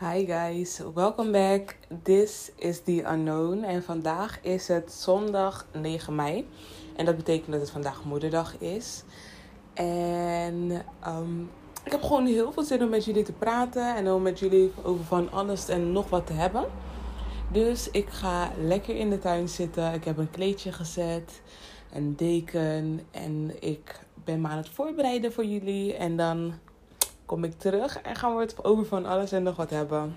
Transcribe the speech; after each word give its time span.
Hi 0.00 0.24
guys, 0.26 0.80
welcome 0.94 1.30
back. 1.30 1.76
This 2.02 2.50
is 2.56 2.80
The 2.80 3.04
Unknown 3.12 3.62
en 3.62 3.82
vandaag 3.82 4.38
is 4.42 4.68
het 4.68 4.92
zondag 4.92 5.66
9 5.72 6.14
mei. 6.14 6.48
En 6.96 7.04
dat 7.04 7.16
betekent 7.16 7.52
dat 7.52 7.60
het 7.60 7.70
vandaag 7.70 8.04
moederdag 8.04 8.58
is. 8.58 9.02
En 9.74 10.84
ehm, 11.00 11.40
ik 11.84 11.92
heb 11.92 12.02
gewoon 12.02 12.26
heel 12.26 12.52
veel 12.52 12.62
zin 12.62 12.82
om 12.82 12.88
met 12.88 13.04
jullie 13.04 13.22
te 13.22 13.32
praten 13.32 13.96
en 13.96 14.12
om 14.12 14.22
met 14.22 14.38
jullie 14.38 14.72
over 14.82 15.04
van 15.04 15.32
alles 15.32 15.68
en 15.68 15.92
nog 15.92 16.08
wat 16.08 16.26
te 16.26 16.32
hebben. 16.32 16.64
Dus 17.52 17.90
ik 17.90 18.08
ga 18.08 18.50
lekker 18.58 18.96
in 18.96 19.10
de 19.10 19.18
tuin 19.18 19.48
zitten. 19.48 19.92
Ik 19.92 20.04
heb 20.04 20.18
een 20.18 20.30
kleedje 20.30 20.72
gezet, 20.72 21.42
een 21.92 22.16
deken 22.16 23.00
en 23.10 23.50
ik 23.60 24.00
ben 24.24 24.40
me 24.40 24.48
aan 24.48 24.56
het 24.56 24.68
voorbereiden 24.68 25.32
voor 25.32 25.44
jullie. 25.44 25.94
En 25.94 26.16
dan 26.16 26.54
kom 27.26 27.44
ik 27.44 27.58
terug 27.58 28.00
en 28.00 28.16
gaan 28.16 28.34
we 28.34 28.40
het 28.40 28.64
over 28.64 28.86
van 28.86 29.06
alles 29.06 29.32
en 29.32 29.42
nog 29.42 29.56
wat 29.56 29.70
hebben. 29.70 30.14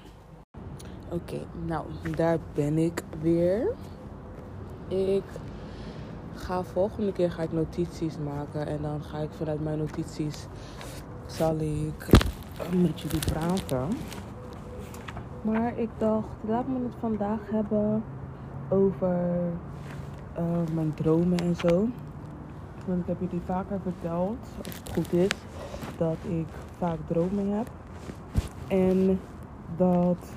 Oké, 1.10 1.40
nou, 1.66 1.86
daar 2.16 2.38
ben 2.54 2.78
ik 2.78 3.04
weer. 3.22 3.74
Ik 4.88 5.24
ga 6.34 6.64
volgende 6.64 7.12
keer 7.12 7.32
ga 7.32 7.42
ik 7.42 7.52
notities 7.52 8.18
maken 8.18 8.68
en 8.68 8.82
dan 8.82 9.04
ga 9.04 9.18
ik 9.18 9.30
vanuit 9.38 9.64
mijn 9.64 9.78
notities 9.78 10.48
zal 11.26 11.56
ik 11.56 12.10
met 12.76 13.02
jullie 13.02 13.20
praten. 13.32 13.88
Maar 15.42 15.78
ik 15.78 15.90
dacht, 15.98 16.28
laat 16.48 16.68
me 16.68 16.84
het 16.84 16.94
vandaag 17.00 17.40
hebben 17.52 18.04
over 18.70 19.52
uh, 20.40 20.74
mijn 20.74 20.94
dromen 20.94 21.40
en 21.40 21.56
zo. 21.56 21.88
Want 22.86 23.00
ik 23.02 23.08
heb 23.08 23.20
jullie 23.20 23.42
vaker 23.46 23.80
verteld, 23.84 24.38
als 24.58 24.76
het 24.76 24.92
goed 24.94 25.14
is, 25.14 25.32
dat 25.98 26.18
ik 26.28 26.48
vaak 26.78 26.98
dromen 27.08 27.58
heb. 27.58 27.68
En 28.68 29.20
dat 29.78 30.34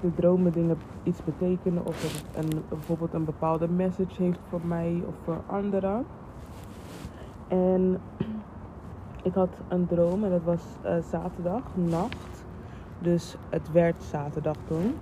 de 0.00 0.14
dromen 0.14 0.52
dingen 0.52 0.78
iets 1.02 1.24
betekenen 1.24 1.86
of 1.86 2.02
het 2.02 2.44
een, 2.44 2.62
bijvoorbeeld 2.68 3.12
een 3.12 3.24
bepaalde 3.24 3.68
message 3.68 4.22
heeft 4.22 4.38
voor 4.48 4.60
mij 4.64 5.02
of 5.06 5.14
voor 5.24 5.40
anderen. 5.46 6.06
En 7.48 8.00
ik 9.28 9.34
had 9.34 9.50
een 9.68 9.86
droom 9.86 10.24
en 10.24 10.30
dat 10.30 10.42
was 10.42 10.62
uh, 10.84 10.96
zaterdag, 11.10 11.62
nacht. 11.74 12.44
Dus 12.98 13.36
het 13.48 13.72
werd 13.72 14.02
zaterdag 14.02 14.56
toen. 14.66 14.94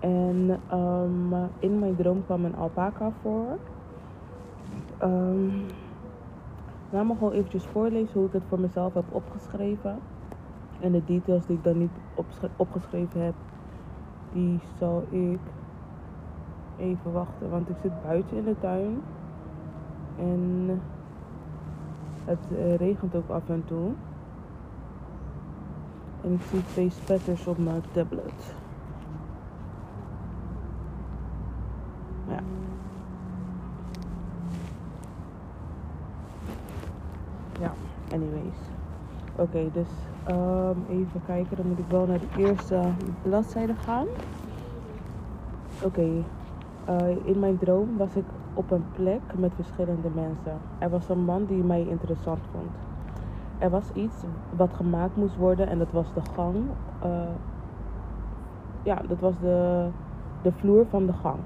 En 0.00 0.60
um, 0.72 1.34
in 1.58 1.78
mijn 1.78 1.96
droom 1.96 2.24
kwam 2.24 2.44
een 2.44 2.56
alpaca 2.56 3.10
voor. 3.22 3.58
Um, 5.02 5.66
laat 6.90 7.06
me 7.06 7.14
gewoon 7.14 7.32
eventjes 7.32 7.64
voorlezen 7.64 8.18
hoe 8.18 8.26
ik 8.26 8.32
het 8.32 8.42
voor 8.48 8.60
mezelf 8.60 8.94
heb 8.94 9.04
opgeschreven. 9.10 9.98
En 10.80 10.92
de 10.92 11.04
details 11.04 11.46
die 11.46 11.56
ik 11.56 11.64
dan 11.64 11.78
niet 11.78 11.90
opgeschreven 12.56 13.20
heb, 13.20 13.34
die 14.32 14.60
zal 14.78 15.04
ik 15.10 15.40
even 16.76 17.12
wachten. 17.12 17.50
Want 17.50 17.68
ik 17.68 17.76
zit 17.82 18.02
buiten 18.02 18.36
in 18.36 18.44
de 18.44 18.58
tuin. 18.60 19.02
En 20.18 20.80
het 22.24 22.46
uh, 22.52 22.74
regent 22.74 23.14
ook 23.14 23.28
af 23.28 23.48
en 23.48 23.64
toe. 23.64 23.92
En 26.22 26.32
ik 26.32 26.42
zie 26.42 26.64
twee 26.64 26.90
spetters 26.90 27.46
op 27.46 27.58
mijn 27.58 27.82
tablet. 27.92 28.54
Ja. 32.28 32.40
Ja, 37.60 37.72
anyways. 38.12 38.58
Oké, 39.36 39.70
dus 39.72 39.88
um, 40.28 40.84
even 40.88 41.20
kijken. 41.26 41.56
Dan 41.56 41.66
moet 41.66 41.78
ik 41.78 41.88
wel 41.88 42.06
naar 42.06 42.18
de 42.18 42.42
eerste 42.42 42.80
bladzijde 43.22 43.74
gaan. 43.74 44.06
Oké, 45.84 46.06
uh, 46.88 47.16
in 47.24 47.38
mijn 47.38 47.58
droom 47.58 47.96
was 47.96 48.16
ik 48.16 48.24
op 48.54 48.70
een 48.70 48.84
plek 48.92 49.20
met 49.36 49.52
verschillende 49.54 50.08
mensen. 50.14 50.58
Er 50.78 50.90
was 50.90 51.08
een 51.08 51.24
man 51.24 51.44
die 51.44 51.62
mij 51.62 51.86
interessant 51.88 52.40
vond. 52.52 52.70
Er 53.58 53.70
was 53.70 53.92
iets 53.94 54.14
wat 54.56 54.74
gemaakt 54.74 55.16
moest 55.16 55.36
worden 55.36 55.68
en 55.68 55.78
dat 55.78 55.92
was 55.92 56.14
de 56.14 56.22
gang. 56.34 56.56
Uh, 57.04 57.10
ja, 58.82 59.02
dat 59.08 59.18
was 59.18 59.34
de, 59.40 59.88
de 60.42 60.52
vloer 60.52 60.86
van 60.86 61.06
de 61.06 61.12
gang. 61.12 61.38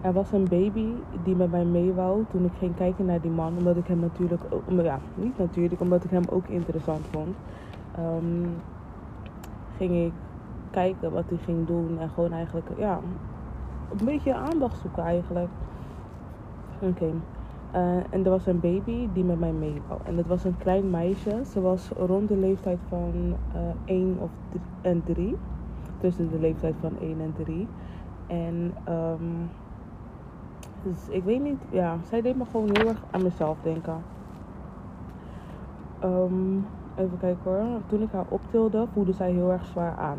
Er 0.00 0.12
was 0.12 0.32
een 0.32 0.48
baby 0.48 0.86
die 1.22 1.36
met 1.36 1.50
mij 1.50 1.64
mee 1.64 1.92
wou 1.92 2.24
toen 2.30 2.44
ik 2.44 2.52
ging 2.58 2.76
kijken 2.76 3.04
naar 3.04 3.20
die 3.20 3.30
man. 3.30 3.56
Omdat 3.56 3.76
ik 3.76 3.86
hem 3.86 4.00
natuurlijk 4.00 4.42
ook, 4.50 4.62
ja, 4.82 4.98
niet 5.14 5.38
natuurlijk, 5.38 5.80
omdat 5.80 6.04
ik 6.04 6.10
hem 6.10 6.24
ook 6.30 6.46
interessant 6.46 7.06
vond. 7.10 7.36
Um, 7.98 8.56
ging 9.76 9.94
ik 9.94 10.12
kijken 10.70 11.12
wat 11.12 11.24
hij 11.28 11.38
ging 11.38 11.66
doen 11.66 11.98
en 11.98 12.10
gewoon 12.10 12.32
eigenlijk, 12.32 12.66
ja, 12.76 13.00
een 13.98 14.04
beetje 14.04 14.34
aandacht 14.34 14.80
zoeken 14.80 15.02
eigenlijk. 15.02 15.48
Oké. 16.80 17.10
Uh, 17.74 17.96
en 18.10 18.24
er 18.24 18.30
was 18.30 18.46
een 18.46 18.60
baby 18.60 19.08
die 19.12 19.24
met 19.24 19.40
mij 19.40 19.52
mee 19.52 19.82
wou. 19.88 20.00
En 20.04 20.16
dat 20.16 20.26
was 20.26 20.44
een 20.44 20.58
klein 20.58 20.90
meisje. 20.90 21.40
Ze 21.44 21.60
was 21.60 21.88
rond 21.88 22.28
de 22.28 22.36
leeftijd 22.36 22.78
van 22.88 23.34
uh, 23.54 23.60
1 23.84 24.16
of 24.20 24.30
en 24.80 25.02
3. 25.04 25.36
Tussen 26.00 26.30
de 26.30 26.38
leeftijd 26.38 26.74
van 26.80 26.92
1 27.00 27.20
en 27.20 27.34
3. 27.44 27.68
En 28.26 28.74
um, 28.88 29.48
dus 30.82 31.08
ik 31.08 31.24
weet 31.24 31.42
niet, 31.42 31.60
ja, 31.70 31.96
zij 32.08 32.22
deed 32.22 32.36
me 32.36 32.44
gewoon 32.50 32.70
heel 32.76 32.88
erg 32.88 33.02
aan 33.10 33.22
mezelf 33.22 33.56
denken. 33.62 34.02
Um, 36.04 36.66
even 36.96 37.18
kijken 37.18 37.50
hoor. 37.50 37.80
Toen 37.86 38.02
ik 38.02 38.12
haar 38.12 38.26
optilde, 38.28 38.86
voelde 38.92 39.12
zij 39.12 39.32
heel 39.32 39.50
erg 39.50 39.64
zwaar 39.64 39.96
aan. 39.96 40.18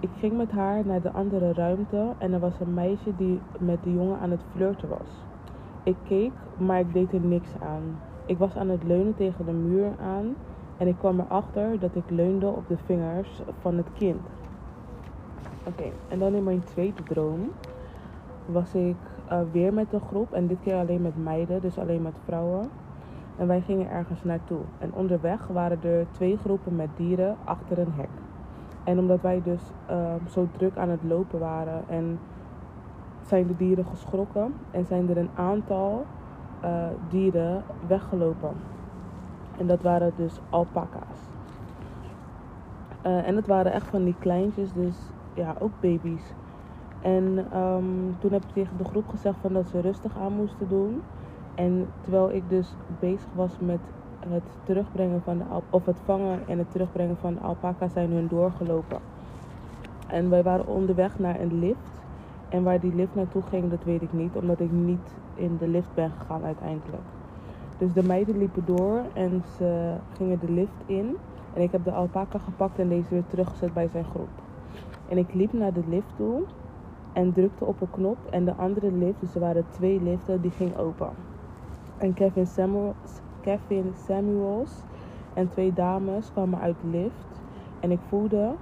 Ik 0.00 0.10
ging 0.18 0.36
met 0.36 0.50
haar 0.50 0.86
naar 0.86 1.00
de 1.00 1.10
andere 1.10 1.52
ruimte 1.52 2.12
en 2.18 2.32
er 2.32 2.40
was 2.40 2.60
een 2.60 2.74
meisje 2.74 3.16
die 3.16 3.40
met 3.58 3.82
de 3.82 3.92
jongen 3.92 4.18
aan 4.18 4.30
het 4.30 4.42
flirten 4.54 4.88
was. 4.88 5.08
Ik 5.82 5.96
keek, 6.02 6.32
maar 6.56 6.80
ik 6.80 6.92
deed 6.92 7.12
er 7.12 7.20
niks 7.20 7.50
aan. 7.60 8.00
Ik 8.26 8.38
was 8.38 8.56
aan 8.56 8.68
het 8.68 8.84
leunen 8.84 9.14
tegen 9.14 9.44
de 9.44 9.52
muur 9.52 9.90
aan 10.00 10.34
en 10.76 10.86
ik 10.86 10.98
kwam 10.98 11.20
erachter 11.20 11.78
dat 11.78 11.94
ik 11.94 12.10
leunde 12.10 12.46
op 12.46 12.68
de 12.68 12.76
vingers 12.84 13.42
van 13.60 13.76
het 13.76 13.86
kind. 13.92 14.20
Oké, 15.66 15.84
en 16.08 16.18
dan 16.18 16.34
in 16.34 16.44
mijn 16.44 16.64
tweede 16.64 17.02
droom 17.02 17.50
was 18.46 18.74
ik 18.74 18.96
uh, 19.32 19.38
weer 19.52 19.74
met 19.74 19.92
een 19.92 20.00
groep 20.00 20.32
en 20.32 20.46
dit 20.46 20.58
keer 20.62 20.74
alleen 20.74 21.02
met 21.02 21.16
meiden, 21.16 21.60
dus 21.60 21.78
alleen 21.78 22.02
met 22.02 22.16
vrouwen. 22.24 22.70
En 23.36 23.46
wij 23.46 23.60
gingen 23.60 23.90
ergens 23.90 24.24
naartoe. 24.24 24.60
En 24.78 24.92
onderweg 24.94 25.46
waren 25.46 25.82
er 25.82 26.06
twee 26.10 26.36
groepen 26.36 26.76
met 26.76 26.88
dieren 26.96 27.36
achter 27.44 27.78
een 27.78 27.92
hek. 27.92 28.08
En 28.84 28.98
omdat 28.98 29.20
wij 29.20 29.42
dus 29.42 29.62
uh, 29.90 30.14
zo 30.30 30.48
druk 30.52 30.76
aan 30.76 30.88
het 30.88 31.02
lopen 31.02 31.38
waren 31.38 31.82
en 31.88 32.18
zijn 33.22 33.46
de 33.46 33.56
dieren 33.56 33.84
geschrokken 33.84 34.54
en 34.70 34.84
zijn 34.84 35.10
er 35.10 35.16
een 35.16 35.30
aantal 35.34 36.04
uh, 36.64 36.86
dieren 37.08 37.62
weggelopen. 37.86 38.52
En 39.58 39.66
dat 39.66 39.82
waren 39.82 40.12
dus 40.16 40.40
alpaca's. 40.50 41.30
Uh, 43.06 43.28
en 43.28 43.36
het 43.36 43.46
waren 43.46 43.72
echt 43.72 43.86
van 43.86 44.04
die 44.04 44.16
kleintjes, 44.18 44.72
dus 44.72 44.96
ja, 45.34 45.54
ook 45.58 45.72
baby's. 45.80 46.34
En 47.02 47.46
um, 47.58 48.16
toen 48.18 48.32
heb 48.32 48.42
ik 48.42 48.52
tegen 48.52 48.76
de 48.76 48.84
groep 48.84 49.08
gezegd 49.08 49.36
van 49.40 49.52
dat 49.52 49.66
ze 49.66 49.80
rustig 49.80 50.18
aan 50.18 50.32
moesten 50.32 50.68
doen. 50.68 51.02
En 51.54 51.86
terwijl 52.00 52.30
ik 52.30 52.42
dus 52.48 52.74
bezig 53.00 53.28
was 53.34 53.58
met 53.58 53.80
het 54.28 54.42
terugbrengen 54.64 55.22
van 55.22 55.38
de 55.38 55.44
of 55.70 55.86
het 55.86 55.96
vangen 56.04 56.38
en 56.46 56.58
het 56.58 56.70
terugbrengen 56.70 57.16
van 57.16 57.34
de 57.34 57.40
alpaca 57.40 57.88
zijn 57.88 58.10
hun 58.10 58.28
doorgelopen. 58.28 58.98
En 60.06 60.30
wij 60.30 60.42
waren 60.42 60.66
onderweg 60.66 61.18
naar 61.18 61.40
een 61.40 61.58
lift. 61.58 62.00
En 62.48 62.62
waar 62.62 62.80
die 62.80 62.94
lift 62.94 63.14
naartoe 63.14 63.42
ging, 63.42 63.70
dat 63.70 63.84
weet 63.84 64.02
ik 64.02 64.12
niet, 64.12 64.36
omdat 64.36 64.60
ik 64.60 64.70
niet 64.70 65.14
in 65.34 65.56
de 65.58 65.68
lift 65.68 65.94
ben 65.94 66.10
gegaan 66.10 66.44
uiteindelijk. 66.44 67.02
Dus 67.78 67.92
de 67.92 68.02
meiden 68.02 68.38
liepen 68.38 68.64
door 68.64 69.00
en 69.14 69.42
ze 69.56 69.94
gingen 70.16 70.38
de 70.38 70.52
lift 70.52 70.82
in. 70.86 71.16
En 71.54 71.62
ik 71.62 71.72
heb 71.72 71.84
de 71.84 71.92
alpaca 71.92 72.38
gepakt 72.38 72.78
en 72.78 72.88
deze 72.88 73.08
weer 73.08 73.24
teruggezet 73.28 73.74
bij 73.74 73.88
zijn 73.88 74.04
groep. 74.04 74.28
En 75.08 75.18
ik 75.18 75.34
liep 75.34 75.52
naar 75.52 75.72
de 75.72 75.82
lift 75.88 76.16
toe 76.16 76.42
en 77.12 77.32
drukte 77.32 77.64
op 77.64 77.80
een 77.80 77.90
knop 77.90 78.18
en 78.30 78.44
de 78.44 78.54
andere 78.54 78.92
lift, 78.92 79.20
dus 79.20 79.34
er 79.34 79.40
waren 79.40 79.64
twee 79.70 80.02
liften, 80.02 80.40
die 80.40 80.50
ging 80.50 80.76
open. 80.76 81.10
En 81.96 82.14
Kevin 82.14 82.46
Samuels, 82.46 83.20
Kevin 83.40 83.92
Samuels 84.06 84.70
en 85.34 85.48
twee 85.48 85.72
dames 85.72 86.32
kwamen 86.32 86.60
uit 86.60 86.76
de 86.80 86.88
lift 86.88 87.42
en 87.80 87.90
ik 87.90 88.00
voelde 88.08 88.54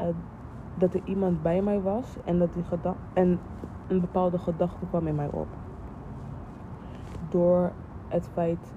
uh, 0.00 0.06
dat 0.74 0.94
er 0.94 1.00
iemand 1.04 1.42
bij 1.42 1.62
mij 1.62 1.80
was 1.80 2.16
en, 2.24 2.38
dat 2.38 2.52
die 2.54 2.64
en 3.12 3.40
een 3.88 4.00
bepaalde 4.00 4.38
gedachte 4.38 4.86
kwam 4.86 5.06
in 5.06 5.14
mij 5.14 5.28
op. 5.30 5.46
Door 7.28 7.72
het 8.08 8.28
feit, 8.32 8.72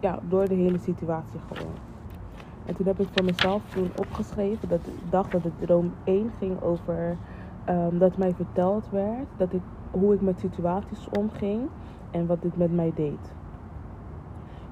ja, 0.00 0.18
door 0.28 0.48
de 0.48 0.54
hele 0.54 0.78
situatie 0.78 1.40
gewoon. 1.52 1.74
En 2.66 2.74
toen 2.74 2.86
heb 2.86 3.00
ik 3.00 3.08
voor 3.12 3.24
mezelf 3.24 3.62
toen 3.74 3.90
opgeschreven 3.96 4.68
dat 4.68 4.80
ik 4.86 5.10
dacht 5.10 5.32
dat 5.32 5.42
de 5.42 5.50
droom 5.58 5.92
1 6.04 6.30
ging 6.38 6.62
over 6.62 7.16
um, 7.68 7.98
dat 7.98 8.16
mij 8.16 8.34
verteld 8.34 8.90
werd 8.90 9.26
dat 9.36 9.52
ik, 9.52 9.62
hoe 9.90 10.14
ik 10.14 10.20
met 10.20 10.40
situaties 10.40 11.08
omging 11.18 11.68
en 12.10 12.26
wat 12.26 12.42
dit 12.42 12.56
met 12.56 12.74
mij 12.74 12.92
deed. 12.94 13.32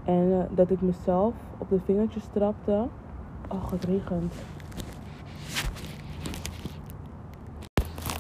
En 0.05 0.25
uh, 0.25 0.39
dat 0.51 0.71
ik 0.71 0.81
mezelf 0.81 1.35
op 1.59 1.69
de 1.69 1.81
vingertjes 1.85 2.25
trapte 2.33 2.89
Oh, 3.49 3.71
het 3.71 3.85
regent. 3.85 4.35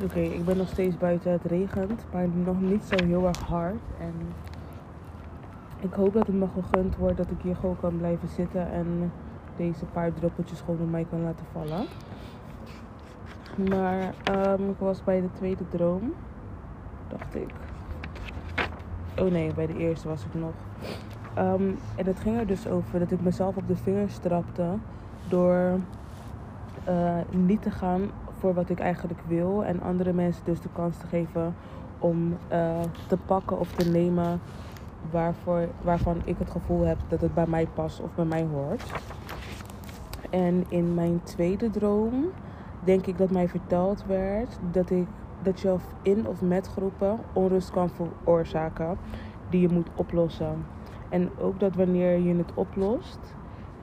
Oké, 0.03 0.21
ik 0.21 0.44
ben 0.44 0.56
nog 0.56 0.69
steeds 0.69 0.97
buiten. 0.97 1.32
Het 1.32 1.44
regent, 1.44 2.05
maar 2.12 2.29
nog 2.29 2.61
niet 2.61 2.85
zo 2.85 3.05
heel 3.05 3.27
erg 3.27 3.38
hard. 3.38 3.81
En 4.00 4.12
ik 5.81 5.93
hoop 5.93 6.12
dat 6.12 6.27
het 6.27 6.37
me 6.37 6.47
gegund 6.47 6.97
wordt 6.97 7.17
dat 7.17 7.31
ik 7.31 7.41
hier 7.43 7.56
gewoon 7.56 7.77
kan 7.81 7.97
blijven 7.97 8.29
zitten 8.29 8.70
en 8.70 9.12
deze 9.56 9.85
paar 9.85 10.12
druppeltjes 10.12 10.61
gewoon 10.61 10.81
op 10.81 10.91
mij 10.91 11.06
kan 11.11 11.23
laten 11.23 11.47
vallen. 11.53 11.87
Maar 13.56 14.15
um, 14.31 14.71
ik 14.71 14.79
was 14.79 15.05
bij 15.05 15.21
de 15.21 15.33
tweede 15.33 15.69
droom, 15.69 16.12
dacht 17.09 17.35
ik. 17.35 17.51
Oh 19.19 19.31
nee, 19.31 19.55
bij 19.55 19.67
de 19.67 19.77
eerste 19.77 20.09
was 20.09 20.25
ik 20.25 20.35
nog. 20.35 20.55
Um, 21.39 21.79
en 21.97 22.06
het 22.06 22.21
ging 22.21 22.39
er 22.39 22.47
dus 22.47 22.69
over 22.69 22.99
dat 22.99 23.11
ik 23.11 23.21
mezelf 23.21 23.56
op 23.56 23.69
de 23.69 23.77
vingers 23.77 24.19
trapte 24.19 24.67
door 25.29 25.79
uh, 26.89 27.19
niet 27.31 27.62
te 27.62 27.71
gaan 27.71 28.11
voor 28.39 28.55
wat 28.55 28.71
ik 28.71 28.81
eigenlijk 28.81 29.21
wil. 29.27 29.65
En 29.65 29.81
andere 29.81 30.12
mensen 30.12 30.45
dus 30.45 30.61
de 30.61 30.69
kans 30.73 30.97
te 30.97 31.06
geven 31.06 31.55
om 31.99 32.37
uh, 32.53 32.81
te 33.06 33.17
pakken 33.17 33.59
of 33.59 33.73
te 33.73 33.91
nemen 33.91 34.41
waarvoor, 35.11 35.69
waarvan 35.83 36.17
ik 36.25 36.39
het 36.39 36.51
gevoel 36.51 36.85
heb 36.85 36.99
dat 37.09 37.21
het 37.21 37.35
bij 37.35 37.47
mij 37.47 37.67
past 37.75 38.01
of 38.01 38.15
bij 38.15 38.25
mij 38.25 38.47
hoort. 38.53 38.93
En 40.31 40.65
in 40.69 40.95
mijn 40.95 41.23
tweede 41.23 41.71
droom 41.71 42.25
denk 42.85 43.07
ik 43.07 43.19
dat 43.19 43.31
mij 43.31 43.49
verteld 43.49 44.05
werd 44.07 44.59
dat, 44.71 44.91
ik, 44.91 45.07
dat 45.43 45.61
je 45.61 45.77
in 46.03 46.27
of 46.27 46.43
met 46.43 46.67
groepen 46.67 47.19
onrust 47.33 47.71
kan 47.71 47.91
veroorzaken 47.91 48.99
die 49.51 49.61
je 49.61 49.69
moet 49.69 49.89
oplossen. 49.95 50.67
En 51.09 51.31
ook 51.39 51.61
dat 51.61 51.75
wanneer 51.75 52.19
je 52.19 52.35
het 52.35 52.55
oplost 52.55 53.19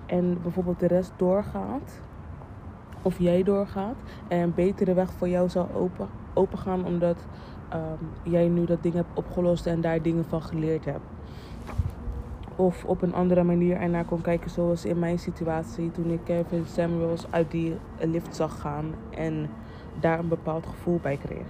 en 0.06 0.42
bijvoorbeeld 0.42 0.80
de 0.80 0.88
rest 0.88 1.14
doorgaat, 1.16 2.02
of 3.02 3.20
jij 3.20 3.44
doorgaat, 3.44 3.96
en 4.28 4.40
een 4.40 4.54
betere 4.54 4.94
weg 4.94 5.12
voor 5.12 5.30
jou 5.30 5.50
zal 5.50 5.70
open, 5.74 6.08
open 6.34 6.58
gaan 6.58 6.86
omdat 6.86 7.28
um, 7.74 8.32
jij 8.32 8.48
nu 8.48 8.66
dat 8.66 8.84
ding 8.84 8.94
hebt 8.94 9.10
opgelost 9.14 9.66
en 9.66 9.82
daar 9.82 10.02
dingen 10.02 10.26
van 10.26 10.42
geleerd 10.42 10.86
hebt. 10.86 11.06
Of 12.62 12.86
op 12.86 13.02
een 13.02 13.14
andere 13.14 13.44
manier 13.44 13.78
ernaar 13.78 14.06
kon 14.06 14.22
kijken, 14.22 14.50
zoals 14.50 14.86
in 14.86 15.00
mijn 15.00 15.20
situatie 15.20 15.92
toen 15.92 16.12
ik 16.12 16.20
Kevin 16.24 16.66
Samuels 16.66 17.26
uit 17.30 17.52
die 17.52 17.76
lift 18.00 18.36
zag 18.36 18.60
gaan 18.60 18.86
en 19.10 19.50
daar 20.00 20.20
een 20.20 20.28
bepaald 20.28 20.66
gevoel 20.66 21.00
bij 21.02 21.18
kreeg. 21.18 21.48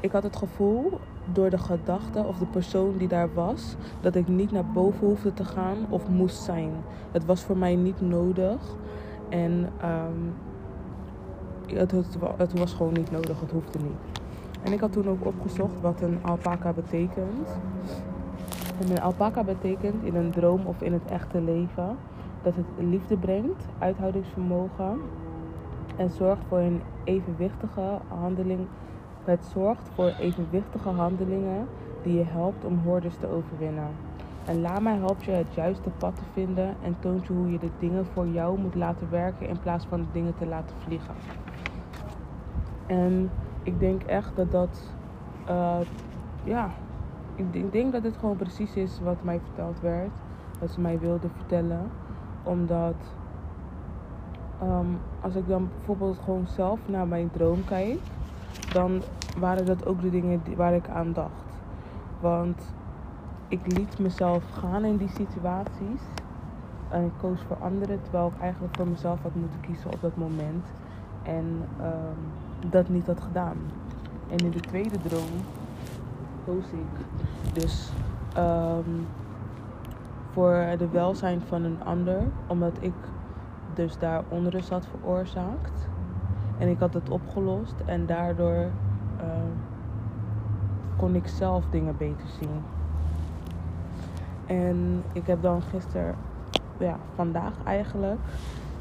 Ik 0.00 0.12
had 0.12 0.22
het 0.22 0.36
gevoel 0.36 0.98
door 1.32 1.50
de 1.50 1.58
gedachte 1.58 2.24
of 2.24 2.38
de 2.38 2.46
persoon 2.46 2.96
die 2.96 3.08
daar 3.08 3.34
was, 3.34 3.76
dat 4.00 4.14
ik 4.14 4.28
niet 4.28 4.50
naar 4.50 4.66
boven 4.66 5.06
hoefde 5.06 5.34
te 5.34 5.44
gaan 5.44 5.76
of 5.88 6.08
moest 6.08 6.42
zijn. 6.42 6.70
Het 7.10 7.24
was 7.24 7.42
voor 7.42 7.56
mij 7.56 7.74
niet 7.74 8.00
nodig 8.00 8.76
en 9.28 9.68
het, 11.66 11.90
het, 11.90 12.16
het 12.36 12.58
was 12.58 12.72
gewoon 12.72 12.92
niet 12.92 13.10
nodig, 13.10 13.40
het 13.40 13.50
hoefde 13.50 13.78
niet. 13.78 14.20
En 14.62 14.72
ik 14.72 14.80
had 14.80 14.92
toen 14.92 15.08
ook 15.08 15.26
opgezocht 15.26 15.80
wat 15.80 16.00
een 16.00 16.18
alpaca 16.22 16.72
betekent. 16.72 17.48
En 18.80 18.90
een 18.90 19.00
alpaca 19.00 19.44
betekent 19.44 20.02
in 20.04 20.14
een 20.14 20.30
droom 20.30 20.66
of 20.66 20.82
in 20.82 20.92
het 20.92 21.04
echte 21.04 21.40
leven 21.40 21.96
dat 22.42 22.54
het 22.56 22.66
liefde 22.78 23.16
brengt, 23.16 23.66
uithoudingsvermogen 23.78 25.00
en 25.96 26.10
zorgt 26.10 26.44
voor 26.48 26.58
een 26.58 26.82
evenwichtige 27.04 27.98
handeling. 28.08 28.66
Het 29.24 29.44
zorgt 29.44 29.88
voor 29.94 30.12
evenwichtige 30.20 30.88
handelingen 30.88 31.68
die 32.02 32.14
je 32.14 32.24
helpt 32.24 32.64
om 32.64 32.78
hordes 32.84 33.16
te 33.16 33.26
overwinnen. 33.26 33.88
Een 34.46 34.60
lama 34.60 34.94
helpt 34.94 35.24
je 35.24 35.30
het 35.30 35.54
juiste 35.54 35.90
pad 35.90 36.16
te 36.16 36.22
vinden 36.32 36.76
en 36.82 36.96
toont 36.98 37.26
je 37.26 37.32
hoe 37.32 37.50
je 37.50 37.58
de 37.58 37.70
dingen 37.78 38.06
voor 38.06 38.26
jou 38.28 38.58
moet 38.58 38.74
laten 38.74 39.10
werken 39.10 39.48
in 39.48 39.58
plaats 39.58 39.86
van 39.86 40.00
de 40.00 40.06
dingen 40.12 40.34
te 40.38 40.46
laten 40.46 40.76
vliegen. 40.78 41.14
En 42.86 43.30
ik 43.62 43.80
denk 43.80 44.02
echt 44.02 44.36
dat 44.36 44.50
dat, 44.50 44.94
uh, 45.48 45.76
ja, 46.44 46.70
ik 47.50 47.72
denk 47.72 47.92
dat 47.92 48.02
dit 48.02 48.16
gewoon 48.16 48.36
precies 48.36 48.74
is 48.74 49.00
wat 49.02 49.22
mij 49.22 49.40
verteld 49.44 49.80
werd. 49.80 50.10
Wat 50.60 50.70
ze 50.70 50.80
mij 50.80 50.98
wilde 50.98 51.28
vertellen. 51.36 51.90
Omdat 52.42 52.96
um, 54.62 54.98
als 55.20 55.34
ik 55.34 55.48
dan 55.48 55.68
bijvoorbeeld 55.76 56.18
gewoon 56.24 56.46
zelf 56.46 56.80
naar 56.86 57.06
mijn 57.06 57.30
droom 57.30 57.64
kijk, 57.64 57.98
dan 58.72 59.02
waren 59.38 59.66
dat 59.66 59.86
ook 59.86 60.00
de 60.02 60.10
dingen 60.10 60.42
waar 60.56 60.74
ik 60.74 60.88
aan 60.88 61.12
dacht. 61.12 61.60
Want 62.20 62.74
ik 63.48 63.76
liet 63.76 63.98
mezelf 63.98 64.44
gaan 64.50 64.84
in 64.84 64.96
die 64.96 65.08
situaties. 65.08 66.00
En 66.88 67.04
ik 67.04 67.12
koos 67.20 67.40
voor 67.46 67.56
anderen, 67.56 68.02
terwijl 68.02 68.26
ik 68.26 68.40
eigenlijk 68.40 68.76
voor 68.76 68.88
mezelf 68.88 69.22
had 69.22 69.34
moeten 69.34 69.60
kiezen 69.60 69.92
op 69.92 70.00
dat 70.00 70.16
moment. 70.16 70.66
En 71.22 71.62
um, 71.80 72.70
dat 72.70 72.88
niet 72.88 73.06
had 73.06 73.20
gedaan. 73.20 73.56
En 74.30 74.36
in 74.36 74.50
de 74.50 74.60
tweede 74.60 74.98
droom 75.08 75.40
dus 77.52 77.90
um, 78.38 79.06
voor 80.30 80.64
de 80.78 80.88
welzijn 80.88 81.40
van 81.40 81.62
een 81.64 81.84
ander, 81.84 82.22
omdat 82.46 82.76
ik 82.80 82.92
dus 83.74 83.98
daar 83.98 84.22
onrust 84.28 84.68
had 84.68 84.86
veroorzaakt. 84.86 85.88
En 86.58 86.68
ik 86.68 86.78
had 86.78 86.94
het 86.94 87.10
opgelost 87.10 87.74
en 87.84 88.06
daardoor 88.06 88.70
uh, 89.20 89.26
kon 90.96 91.14
ik 91.14 91.26
zelf 91.26 91.64
dingen 91.70 91.96
beter 91.96 92.28
zien. 92.40 92.62
En 94.46 95.02
ik 95.12 95.26
heb 95.26 95.42
dan 95.42 95.62
gisteren, 95.62 96.14
ja, 96.78 96.96
vandaag 97.14 97.52
eigenlijk. 97.64 98.20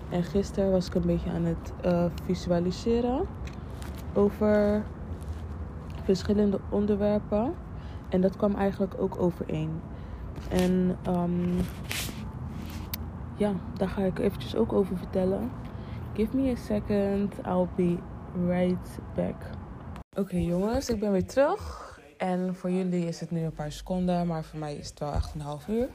En 0.09 0.23
gisteren 0.23 0.71
was 0.71 0.87
ik 0.87 0.95
een 0.95 1.05
beetje 1.05 1.31
aan 1.31 1.45
het 1.45 1.73
uh, 1.85 2.05
visualiseren 2.25 3.21
over 4.13 4.83
verschillende 6.15 6.59
onderwerpen. 6.69 7.53
En 8.09 8.21
dat 8.21 8.37
kwam 8.37 8.55
eigenlijk 8.55 8.93
ook 8.97 9.21
overeen. 9.21 9.81
En 10.49 10.97
um, 11.07 11.57
ja, 13.37 13.53
daar 13.77 13.89
ga 13.89 14.01
ik 14.01 14.19
eventjes 14.19 14.55
ook 14.55 14.73
over 14.73 14.97
vertellen. 14.97 15.51
Give 16.13 16.35
me 16.35 16.51
a 16.51 16.55
second, 16.55 17.33
I'll 17.45 17.67
be 17.75 17.97
right 18.47 18.99
back. 19.15 19.35
Oké 20.17 20.37
jongens, 20.37 20.89
ik 20.89 20.99
ben 20.99 21.11
weer 21.11 21.25
terug. 21.25 21.89
En 22.17 22.55
voor 22.55 22.71
jullie 22.71 23.05
is 23.05 23.19
het 23.19 23.31
nu 23.31 23.43
een 23.43 23.53
paar 23.53 23.71
seconden, 23.71 24.27
maar 24.27 24.43
voor 24.43 24.59
mij 24.59 24.75
is 24.75 24.89
het 24.89 24.99
wel 24.99 25.13
echt 25.13 25.33
een 25.33 25.41
half 25.41 25.67
uur. 25.67 25.87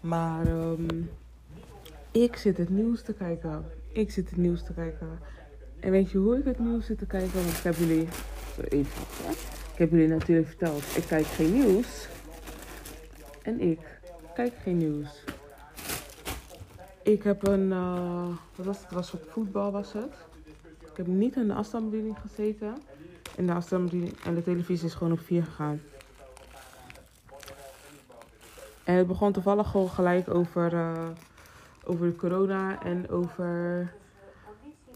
Maar 0.00 0.46
um, 0.46 1.10
ik 2.10 2.36
zit 2.36 2.56
het 2.56 2.68
nieuws 2.68 3.02
te 3.02 3.12
kijken. 3.12 3.64
Ik 3.92 4.10
zit 4.10 4.30
het 4.30 4.38
nieuws 4.38 4.62
te 4.62 4.72
kijken. 4.72 5.08
En 5.80 5.90
weet 5.90 6.10
je 6.10 6.18
hoe 6.18 6.38
ik 6.38 6.44
het 6.44 6.58
nieuws 6.58 6.86
zit 6.86 6.98
te 6.98 7.06
kijken? 7.06 7.34
Want 7.34 7.56
ik 7.56 7.62
heb 7.62 7.74
jullie. 7.74 8.08
Ik 8.58 9.78
heb 9.78 9.90
jullie 9.90 10.08
natuurlijk 10.08 10.48
verteld. 10.48 10.82
Ik 10.96 11.04
kijk 11.06 11.26
geen 11.26 11.52
nieuws. 11.52 12.08
En 13.42 13.60
ik 13.60 13.80
kijk 14.34 14.52
geen 14.62 14.78
nieuws. 14.78 15.24
Ik 17.02 17.22
heb 17.22 17.46
een. 17.46 17.70
Uh, 17.70 18.26
wat 18.54 18.66
was 18.66 18.80
het? 18.80 18.90
was 18.90 19.14
voetbal 19.28 19.72
was 19.72 19.92
het. 19.92 20.14
Ik 20.80 20.96
heb 20.96 21.06
niet 21.06 21.36
in 21.36 21.46
de 21.46 21.54
afstandsbediening 21.54 22.16
gezeten. 22.20 22.74
En 23.36 23.46
de 23.46 23.52
afstandsbediening 23.52 24.20
en 24.24 24.34
de 24.34 24.42
televisie 24.42 24.86
is 24.86 24.94
gewoon 24.94 25.12
op 25.12 25.20
4 25.20 25.42
gegaan. 25.42 25.80
En 28.84 28.94
het 28.94 29.06
begon 29.06 29.32
toevallig 29.32 29.70
gewoon 29.70 29.88
gelijk 29.88 30.34
over, 30.34 30.72
uh, 30.72 31.08
over 31.84 32.06
de 32.06 32.16
corona 32.16 32.82
en 32.82 33.10
over 33.10 33.92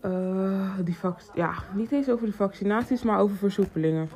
uh, 0.06 0.74
die 0.84 0.96
ja, 1.34 1.52
niet 1.74 1.92
eens 1.92 2.10
over 2.10 2.26
de 2.26 2.32
vaccinaties, 2.32 3.02
maar 3.02 3.20
over 3.20 3.36
versoepelingen. 3.36 4.08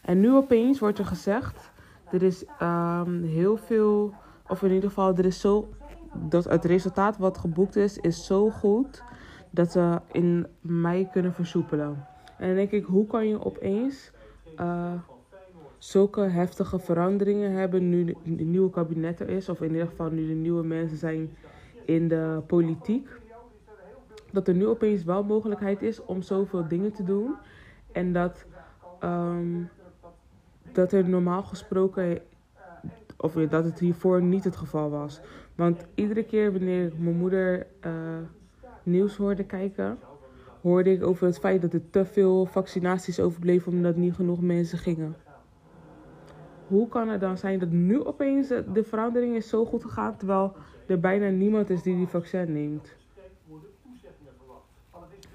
En 0.00 0.20
nu 0.20 0.34
opeens 0.34 0.78
wordt 0.78 0.98
er 0.98 1.04
gezegd, 1.04 1.70
er 2.10 2.22
is 2.22 2.44
um, 2.62 3.22
heel 3.22 3.56
veel, 3.56 4.14
of 4.48 4.62
in 4.62 4.72
ieder 4.72 4.88
geval, 4.88 5.16
er 5.16 5.24
is 5.24 5.40
zo, 5.40 5.68
dat 6.14 6.44
het 6.44 6.64
resultaat 6.64 7.18
wat 7.18 7.38
geboekt 7.38 7.76
is, 7.76 7.98
is 7.98 8.26
zo 8.26 8.50
goed 8.50 9.02
dat 9.50 9.72
ze 9.72 10.00
in 10.12 10.46
mei 10.60 11.08
kunnen 11.12 11.32
versoepelen. 11.32 12.06
En 12.38 12.46
dan 12.46 12.56
denk 12.56 12.70
ik, 12.70 12.84
hoe 12.84 13.06
kan 13.06 13.28
je 13.28 13.44
opeens 13.44 14.10
uh, 14.60 14.92
zulke 15.78 16.20
heftige 16.20 16.78
veranderingen 16.78 17.52
hebben 17.52 17.88
nu 17.88 18.04
de 18.24 18.44
nieuwe 18.44 18.70
kabinet 18.70 19.20
er 19.20 19.28
is, 19.28 19.48
of 19.48 19.60
in 19.60 19.70
ieder 19.70 19.86
geval 19.86 20.10
nu 20.10 20.26
de 20.26 20.34
nieuwe 20.34 20.64
mensen 20.64 20.96
zijn 20.96 21.36
in 21.84 22.08
de 22.08 22.42
politiek 22.46 23.08
dat 24.36 24.48
er 24.48 24.54
nu 24.54 24.66
opeens 24.66 25.04
wel 25.04 25.24
mogelijkheid 25.24 25.82
is 25.82 26.04
om 26.04 26.22
zoveel 26.22 26.68
dingen 26.68 26.92
te 26.92 27.04
doen. 27.04 27.34
En 27.92 28.12
dat, 28.12 28.44
um, 29.04 29.68
dat 30.72 30.92
er 30.92 31.08
normaal 31.08 31.42
gesproken, 31.42 32.18
of 33.16 33.32
dat 33.32 33.64
het 33.64 33.78
hiervoor 33.78 34.22
niet 34.22 34.44
het 34.44 34.56
geval 34.56 34.90
was. 34.90 35.20
Want 35.54 35.86
iedere 35.94 36.24
keer 36.24 36.52
wanneer 36.52 36.86
ik 36.86 36.98
mijn 36.98 37.16
moeder 37.16 37.66
uh, 37.86 37.92
nieuws 38.82 39.16
hoorde 39.16 39.44
kijken, 39.44 39.98
hoorde 40.62 40.92
ik 40.92 41.04
over 41.04 41.26
het 41.26 41.38
feit 41.38 41.62
dat 41.62 41.72
er 41.72 41.90
te 41.90 42.04
veel 42.04 42.46
vaccinaties 42.46 43.20
overbleven 43.20 43.72
omdat 43.72 43.96
niet 43.96 44.14
genoeg 44.14 44.40
mensen 44.40 44.78
gingen. 44.78 45.16
hoe 46.66 46.88
kan 46.88 47.08
het 47.08 47.20
dan 47.20 47.38
zijn 47.38 47.58
dat 47.58 47.70
nu 47.70 48.04
opeens 48.04 48.48
de 48.48 48.84
verandering 48.84 49.36
is 49.36 49.48
zo 49.48 49.64
goed 49.64 49.82
gegaan, 49.82 50.16
terwijl 50.16 50.52
er 50.86 51.00
bijna 51.00 51.28
niemand 51.28 51.70
is 51.70 51.82
die 51.82 51.96
die 51.96 52.06
vaccin 52.06 52.52
neemt? 52.52 52.96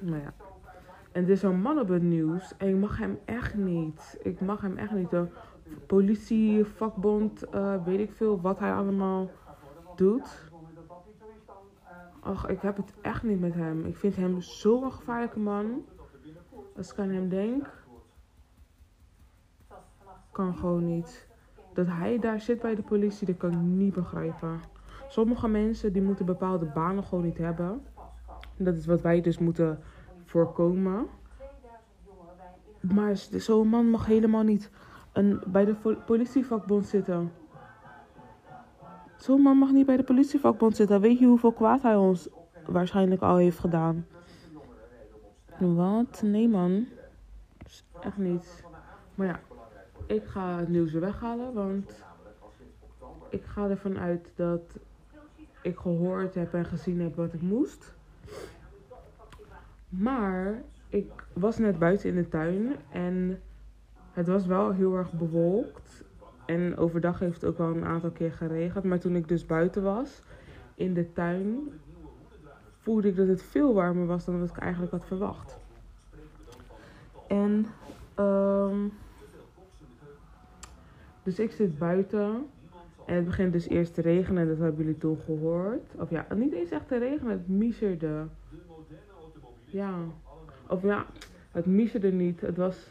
Nou 0.01 0.22
ja. 0.22 0.34
En 1.12 1.24
er 1.24 1.29
is 1.29 1.39
zo'n 1.39 1.62
man 1.62 1.79
op 1.79 1.88
het 1.88 2.01
nieuws 2.01 2.58
en 2.58 2.67
ik 2.67 2.75
mag 2.75 2.98
hem 2.98 3.20
echt 3.25 3.55
niet. 3.55 4.17
Ik 4.22 4.41
mag 4.41 4.62
hem 4.62 4.77
echt 4.77 4.91
niet. 4.91 5.10
De 5.10 5.27
politie, 5.88 6.65
vakbond, 6.65 7.43
uh, 7.53 7.84
weet 7.86 8.00
ik 8.00 8.12
veel 8.12 8.41
wat 8.41 8.60
hij 8.60 8.74
allemaal 8.74 9.29
doet. 9.96 10.51
Ach, 12.20 12.48
ik 12.48 12.62
heb 12.62 12.77
het 12.77 12.93
echt 13.01 13.24
niet 13.24 13.39
met 13.39 13.53
hem. 13.53 13.86
Ik 13.86 13.98
vind 13.98 14.15
hem 14.15 14.41
zo'n 14.41 14.91
gevaarlijke 14.91 15.39
man. 15.39 15.86
Als 16.77 16.91
ik 16.91 17.00
aan 17.00 17.10
hem 17.10 17.29
denk. 17.29 17.70
Kan 20.31 20.55
gewoon 20.55 20.86
niet. 20.86 21.27
Dat 21.74 21.88
hij 21.88 22.20
daar 22.20 22.39
zit 22.39 22.62
bij 22.62 22.75
de 22.75 22.81
politie, 22.81 23.27
dat 23.27 23.38
kan 23.38 23.51
ik 23.51 23.58
niet 23.58 23.93
begrijpen. 23.93 24.60
Sommige 25.08 25.48
mensen 25.48 25.93
die 25.93 26.01
moeten 26.01 26.25
bepaalde 26.25 26.65
banen 26.65 27.03
gewoon 27.03 27.24
niet 27.24 27.38
hebben. 27.38 27.81
Dat 28.63 28.75
is 28.75 28.86
wat 28.86 29.01
wij 29.01 29.22
dus 29.22 29.38
moeten 29.38 29.80
voorkomen. 30.25 31.08
Maar 32.82 33.15
zo'n 33.15 33.68
man 33.68 33.89
mag 33.89 34.06
helemaal 34.06 34.44
niet 34.44 34.70
een, 35.12 35.41
bij 35.46 35.65
de 35.65 35.75
politievakbond 36.06 36.86
zitten. 36.86 37.32
Zo'n 39.18 39.41
man 39.41 39.58
mag 39.58 39.72
niet 39.72 39.86
bij 39.86 39.98
de 39.98 40.03
politievakbond 40.03 40.75
zitten. 40.75 41.01
Weet 41.01 41.20
je 41.20 41.25
hoeveel 41.25 41.51
kwaad 41.51 41.82
hij 41.82 41.96
ons 41.96 42.30
waarschijnlijk 42.65 43.22
al 43.22 43.36
heeft 43.36 43.60
gedaan? 43.60 44.06
Wat? 45.58 46.22
Nee 46.24 46.50
man. 46.50 46.86
Echt 48.01 48.18
niet. 48.18 48.63
Maar 49.15 49.27
ja, 49.27 49.39
ik 50.06 50.25
ga 50.25 50.58
het 50.58 50.70
nieuws 50.70 50.91
weer 50.91 51.01
weghalen. 51.01 51.53
Want 51.53 52.03
ik 53.30 53.44
ga 53.44 53.70
ervan 53.70 54.00
uit 54.00 54.32
dat 54.36 54.80
ik 55.62 55.77
gehoord 55.77 56.36
heb 56.36 56.53
en 56.53 56.65
gezien 56.65 57.01
heb 57.01 57.15
wat 57.15 57.34
ik 57.34 57.41
moest. 57.41 57.94
Maar 59.91 60.62
ik 60.89 61.12
was 61.33 61.57
net 61.57 61.79
buiten 61.79 62.10
in 62.10 62.15
de 62.15 62.29
tuin 62.29 62.75
en 62.91 63.39
het 64.13 64.27
was 64.27 64.45
wel 64.45 64.71
heel 64.71 64.95
erg 64.95 65.12
bewolkt. 65.12 66.03
En 66.45 66.77
overdag 66.77 67.19
heeft 67.19 67.41
het 67.41 67.50
ook 67.50 67.57
wel 67.57 67.75
een 67.75 67.86
aantal 67.86 68.10
keer 68.10 68.31
geregend. 68.31 68.83
Maar 68.83 69.00
toen 69.00 69.15
ik 69.15 69.27
dus 69.27 69.45
buiten 69.45 69.83
was 69.83 70.21
in 70.75 70.93
de 70.93 71.13
tuin, 71.13 71.69
voelde 72.77 73.07
ik 73.07 73.15
dat 73.15 73.27
het 73.27 73.43
veel 73.43 73.74
warmer 73.74 74.05
was 74.05 74.25
dan 74.25 74.39
wat 74.39 74.50
ik 74.50 74.57
eigenlijk 74.57 74.91
had 74.91 75.05
verwacht. 75.05 75.57
En 77.27 77.65
um, 78.19 78.93
dus 81.24 81.39
ik 81.39 81.51
zit 81.51 81.77
buiten. 81.77 82.45
En 83.05 83.15
het 83.15 83.25
begint 83.25 83.53
dus 83.53 83.67
eerst 83.67 83.93
te 83.93 84.01
regenen, 84.01 84.48
dat 84.48 84.57
hebben 84.57 84.86
jullie 84.86 84.98
toen 84.98 85.17
gehoord. 85.25 85.95
Of 85.95 86.10
ja, 86.10 86.25
niet 86.36 86.53
eens 86.53 86.69
echt 86.69 86.88
te 86.88 86.98
regenen, 86.98 87.31
het 87.31 87.48
miezerde. 87.48 88.25
Ja. 89.72 89.94
Of 90.68 90.82
ja, 90.82 91.06
het 91.51 91.66
miezerde 91.66 92.12
niet. 92.12 92.42
Het 92.42 92.58
was 92.58 92.90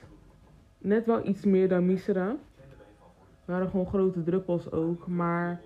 net 0.79 1.07
wel 1.07 1.27
iets 1.27 1.45
meer 1.45 1.69
dan 1.69 1.87
miezeren. 1.87 2.29
Er 3.45 3.57
waren 3.57 3.71
gewoon 3.71 3.87
grote 3.87 4.23
druppels 4.23 4.71
ook. 4.71 5.07
Maar 5.07 5.61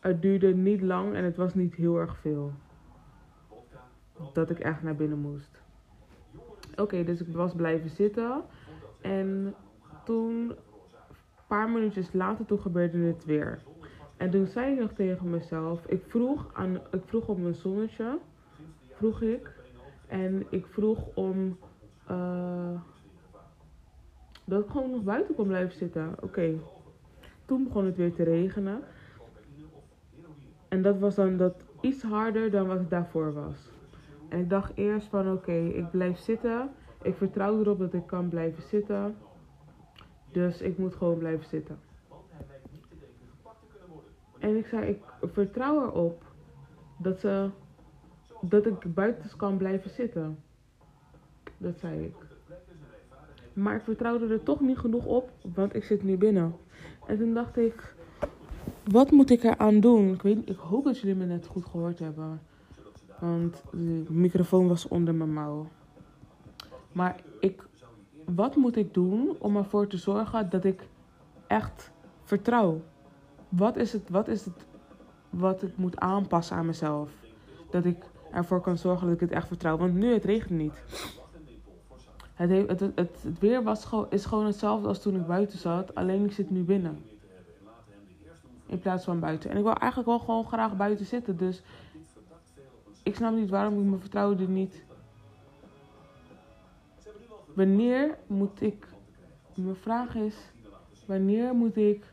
het 0.00 0.22
duurde 0.22 0.54
niet 0.54 0.82
lang 0.82 1.14
en 1.14 1.24
het 1.24 1.36
was 1.36 1.54
niet 1.54 1.74
heel 1.74 1.96
erg 1.96 2.16
veel. 2.16 2.52
Dat 4.32 4.50
ik 4.50 4.58
echt 4.58 4.82
naar 4.82 4.96
binnen 4.96 5.18
moest. 5.18 5.60
Oké, 6.76 7.04
dus 7.04 7.20
ik 7.20 7.34
was 7.34 7.54
blijven 7.54 7.90
zitten. 7.90 8.42
En 9.00 9.54
toen, 10.04 10.48
een 10.48 10.56
paar 11.46 11.70
minuutjes 11.70 12.12
later, 12.12 12.44
toen 12.44 12.60
gebeurde 12.60 12.98
het 12.98 13.24
weer. 13.24 13.62
En 14.16 14.30
toen 14.30 14.46
zei 14.46 14.72
ik 14.72 14.80
nog 14.80 14.92
tegen 14.92 15.30
mezelf, 15.30 15.86
ik 15.86 16.02
vroeg, 16.06 16.50
aan, 16.52 16.74
ik 16.90 17.02
vroeg 17.04 17.26
op 17.26 17.38
mijn 17.38 17.54
zonnetje 17.54 18.18
vroeg 19.02 19.22
ik. 19.22 19.50
En 20.06 20.46
ik 20.50 20.66
vroeg 20.66 21.06
om 21.14 21.58
uh, 22.10 22.80
dat 24.44 24.64
ik 24.64 24.70
gewoon 24.70 24.90
nog 24.90 25.02
buiten 25.02 25.34
kon 25.34 25.46
blijven 25.46 25.76
zitten. 25.76 26.14
Oké. 26.20 26.54
Toen 27.44 27.64
begon 27.64 27.84
het 27.84 27.96
weer 27.96 28.14
te 28.14 28.22
regenen. 28.22 28.80
En 30.68 30.82
dat 30.82 30.98
was 30.98 31.14
dan 31.14 31.36
dat 31.36 31.54
iets 31.80 32.02
harder 32.02 32.50
dan 32.50 32.66
wat 32.66 32.78
het 32.78 32.90
daarvoor 32.90 33.32
was. 33.32 33.70
En 34.28 34.40
ik 34.40 34.50
dacht 34.50 34.72
eerst 34.76 35.08
van 35.08 35.32
oké, 35.32 35.52
ik 35.52 35.90
blijf 35.90 36.18
zitten. 36.18 36.70
Ik 37.02 37.14
vertrouw 37.14 37.60
erop 37.60 37.78
dat 37.78 37.92
ik 37.92 38.06
kan 38.06 38.28
blijven 38.28 38.62
zitten. 38.62 39.16
Dus 40.32 40.60
ik 40.60 40.78
moet 40.78 40.94
gewoon 40.94 41.18
blijven 41.18 41.46
zitten. 41.46 41.78
En 44.38 44.56
ik 44.56 44.66
zei, 44.66 44.88
ik 44.88 45.02
vertrouw 45.32 45.86
erop 45.86 46.22
dat 46.98 47.20
ze 47.20 47.50
dat 48.42 48.66
ik 48.66 48.94
buiten 48.94 49.36
kan 49.36 49.56
blijven 49.56 49.90
zitten. 49.90 50.38
Dat 51.58 51.78
zei 51.78 52.04
ik. 52.04 52.14
Maar 53.52 53.76
ik 53.76 53.82
vertrouwde 53.82 54.26
er 54.26 54.42
toch 54.42 54.60
niet 54.60 54.78
genoeg 54.78 55.04
op, 55.04 55.30
want 55.54 55.74
ik 55.74 55.84
zit 55.84 56.02
nu 56.02 56.16
binnen. 56.16 56.54
En 57.06 57.18
toen 57.18 57.34
dacht 57.34 57.56
ik, 57.56 57.94
wat 58.84 59.10
moet 59.10 59.30
ik 59.30 59.42
eraan 59.42 59.80
doen? 59.80 60.12
Ik, 60.12 60.22
weet, 60.22 60.48
ik 60.48 60.56
hoop 60.56 60.84
dat 60.84 60.98
jullie 60.98 61.16
me 61.16 61.24
net 61.24 61.46
goed 61.46 61.64
gehoord 61.64 61.98
hebben. 61.98 62.40
Want 63.18 63.62
de 63.70 64.04
microfoon 64.08 64.68
was 64.68 64.88
onder 64.88 65.14
mijn 65.14 65.32
mouw. 65.32 65.66
Maar 66.92 67.20
ik, 67.40 67.62
wat 68.24 68.56
moet 68.56 68.76
ik 68.76 68.94
doen 68.94 69.36
om 69.38 69.56
ervoor 69.56 69.86
te 69.86 69.96
zorgen 69.96 70.50
dat 70.50 70.64
ik 70.64 70.88
echt 71.46 71.90
vertrouw? 72.22 72.80
Wat 73.48 73.76
is 73.76 73.92
het, 73.92 74.08
wat 74.08 74.28
is 74.28 74.44
het 74.44 74.66
wat 75.30 75.62
ik 75.62 75.76
moet 75.76 75.98
aanpassen 75.98 76.56
aan 76.56 76.66
mezelf? 76.66 77.10
Dat 77.70 77.84
ik 77.84 77.96
ervoor 78.32 78.60
kan 78.60 78.78
zorgen 78.78 79.06
dat 79.06 79.14
ik 79.14 79.20
het 79.20 79.30
echt 79.30 79.46
vertrouw. 79.46 79.76
Want 79.76 79.94
nu 79.94 80.12
het 80.12 80.24
regent 80.24 80.50
niet. 80.50 80.82
Het, 82.34 82.50
het, 82.50 82.80
het, 82.80 82.96
het, 82.96 83.38
weer 83.38 83.62
was, 83.62 83.86
is 84.10 84.24
gewoon 84.24 84.46
hetzelfde 84.46 84.88
als 84.88 85.02
toen 85.02 85.16
ik 85.16 85.26
buiten 85.26 85.58
zat. 85.58 85.94
Alleen 85.94 86.24
ik 86.24 86.32
zit 86.32 86.50
nu 86.50 86.62
binnen. 86.62 87.04
In 88.66 88.78
plaats 88.78 89.04
van 89.04 89.20
buiten. 89.20 89.50
En 89.50 89.56
ik 89.56 89.62
wil 89.62 89.74
eigenlijk 89.74 90.08
wel 90.08 90.18
gewoon 90.18 90.44
graag 90.44 90.76
buiten 90.76 91.06
zitten. 91.06 91.36
Dus 91.36 91.62
ik 93.02 93.16
snap 93.16 93.34
niet 93.34 93.50
waarom 93.50 93.78
ik 93.78 93.84
mijn 93.84 94.00
vertrouwen 94.00 94.38
er 94.38 94.48
niet. 94.48 94.84
Wanneer 97.54 98.18
moet 98.26 98.60
ik. 98.60 98.86
Mijn 99.54 99.76
vraag 99.76 100.14
is: 100.14 100.34
wanneer 101.06 101.54
moet 101.54 101.76
ik 101.76 102.12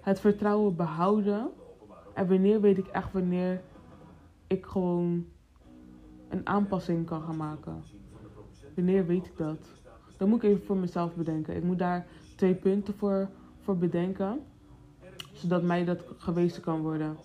het 0.00 0.20
vertrouwen 0.20 0.76
behouden? 0.76 1.50
En 2.14 2.28
wanneer 2.28 2.60
weet 2.60 2.78
ik 2.78 2.86
echt 2.86 3.12
wanneer 3.12 3.60
ik 4.50 4.66
gewoon 4.66 5.26
een 6.28 6.46
aanpassing 6.46 7.06
kan 7.06 7.22
gaan 7.22 7.36
maken. 7.36 7.82
Wanneer 8.74 9.06
weet 9.06 9.26
ik 9.26 9.36
dat? 9.36 9.58
Dan 10.16 10.28
moet 10.28 10.42
ik 10.42 10.50
even 10.50 10.64
voor 10.64 10.76
mezelf 10.76 11.14
bedenken. 11.14 11.56
Ik 11.56 11.62
moet 11.62 11.78
daar 11.78 12.06
twee 12.36 12.54
punten 12.54 12.94
voor, 12.94 13.28
voor 13.60 13.76
bedenken. 13.76 14.40
Zodat 15.32 15.62
mij 15.62 15.84
dat 15.84 16.04
gewezen 16.16 16.62
kan 16.62 16.80
worden. 16.80 17.16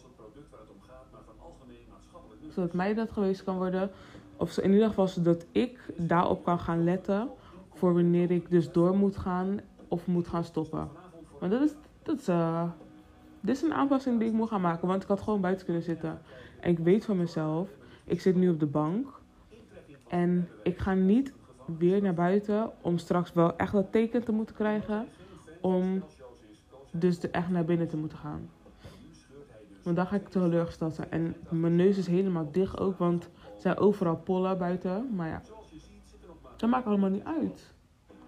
Zodat 2.50 2.74
mij 2.74 2.94
dat 2.94 3.12
gewezen 3.12 3.46
kan 3.46 3.58
worden. 3.58 3.91
Of 4.36 4.58
in 4.58 4.72
ieder 4.72 4.88
geval 4.88 5.08
zodat 5.08 5.46
ik 5.51 5.79
daarop 5.98 6.44
kan 6.44 6.60
gaan 6.60 6.84
letten. 6.84 7.29
Voor 7.74 7.94
wanneer 7.94 8.32
ik 8.32 8.50
dus 8.50 8.72
door 8.72 8.98
moet 8.98 9.17
gaan 9.17 9.60
of 9.88 10.08
moet 10.08 10.27
gaan 10.27 10.44
stoppen. 10.44 10.89
Want 11.39 11.51
dat 11.51 11.62
is, 11.62 11.74
dat 12.03 12.20
is, 12.20 12.29
uh, 12.29 12.70
dit 13.39 13.55
is 13.55 13.62
een 13.62 13.74
aanpassing 13.74 14.20
die 14.20 14.27
ik 14.27 14.34
moet 14.34 14.50
gaan 14.50 14.62
maken. 14.62 14.88
Want 14.88 15.03
ik 15.03 15.08
had 15.08 15.22
gewoon 15.22 15.41
buiten 15.41 15.65
kunnen 15.65 15.84
zitten. 15.84 16.20
En 16.65 16.72
ik 16.72 16.79
weet 16.79 17.05
van 17.05 17.17
mezelf, 17.17 17.69
ik 18.03 18.22
zit 18.22 18.36
nu 18.36 18.50
op 18.50 18.60
de 18.60 18.65
bank. 18.65 19.22
En 20.07 20.50
ik 20.63 20.77
ga 20.77 20.93
niet 20.93 21.34
weer 21.77 22.01
naar 22.01 22.13
buiten 22.13 22.72
om 22.81 22.98
straks 22.98 23.34
wel 23.34 23.55
echt 23.55 23.72
dat 23.72 23.91
teken 23.91 24.24
te 24.24 24.31
moeten 24.31 24.55
krijgen. 24.55 25.07
Om 25.62 26.03
dus 26.91 27.19
echt 27.31 27.50
naar 27.50 27.65
binnen 27.65 27.88
te 27.88 27.98
moeten 27.98 28.17
gaan. 28.17 28.50
Want 29.84 29.95
dan 29.95 30.07
ga 30.07 30.15
ik 30.15 30.27
teleurgesteld 30.27 30.95
zijn. 30.95 31.12
En 31.12 31.36
mijn 31.50 31.75
neus 31.75 31.98
is 31.98 32.07
helemaal 32.07 32.51
dicht 32.51 32.79
ook, 32.79 32.98
want 32.98 33.24
er 33.24 33.62
zijn 33.62 33.77
overal 33.77 34.17
pollen 34.17 34.57
buiten. 34.57 35.15
Maar 35.15 35.27
ja, 35.27 35.41
dat 36.57 36.69
maakt 36.69 36.86
allemaal 36.86 37.10
niet 37.10 37.25
uit 37.25 37.74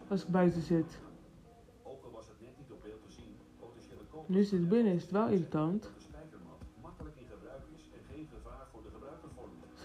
als 0.08 0.24
ik 0.24 0.30
buiten 0.30 0.62
zit. 0.62 1.00
Nu 4.26 4.44
zit 4.44 4.60
het 4.60 4.70
binnen, 4.70 4.94
is 4.94 5.02
het 5.02 5.12
wel 5.12 5.28
irritant. 5.28 5.92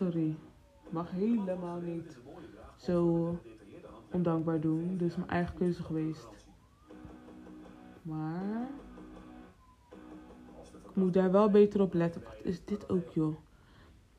Sorry. 0.02 0.34
Mag 0.90 1.10
helemaal 1.10 1.80
niet 1.80 2.18
zo 2.76 3.38
ondankbaar 4.10 4.60
doen. 4.60 4.96
Dus 4.96 5.16
mijn 5.16 5.28
eigen 5.28 5.54
keuze 5.54 5.82
geweest. 5.82 6.28
Maar 8.02 8.68
ik 10.82 10.94
moet 10.94 11.12
daar 11.12 11.30
wel 11.30 11.50
beter 11.50 11.80
op 11.80 11.94
letten. 11.94 12.22
Wat 12.22 12.40
is 12.42 12.64
dit 12.64 12.90
ook, 12.90 13.08
joh? 13.08 13.36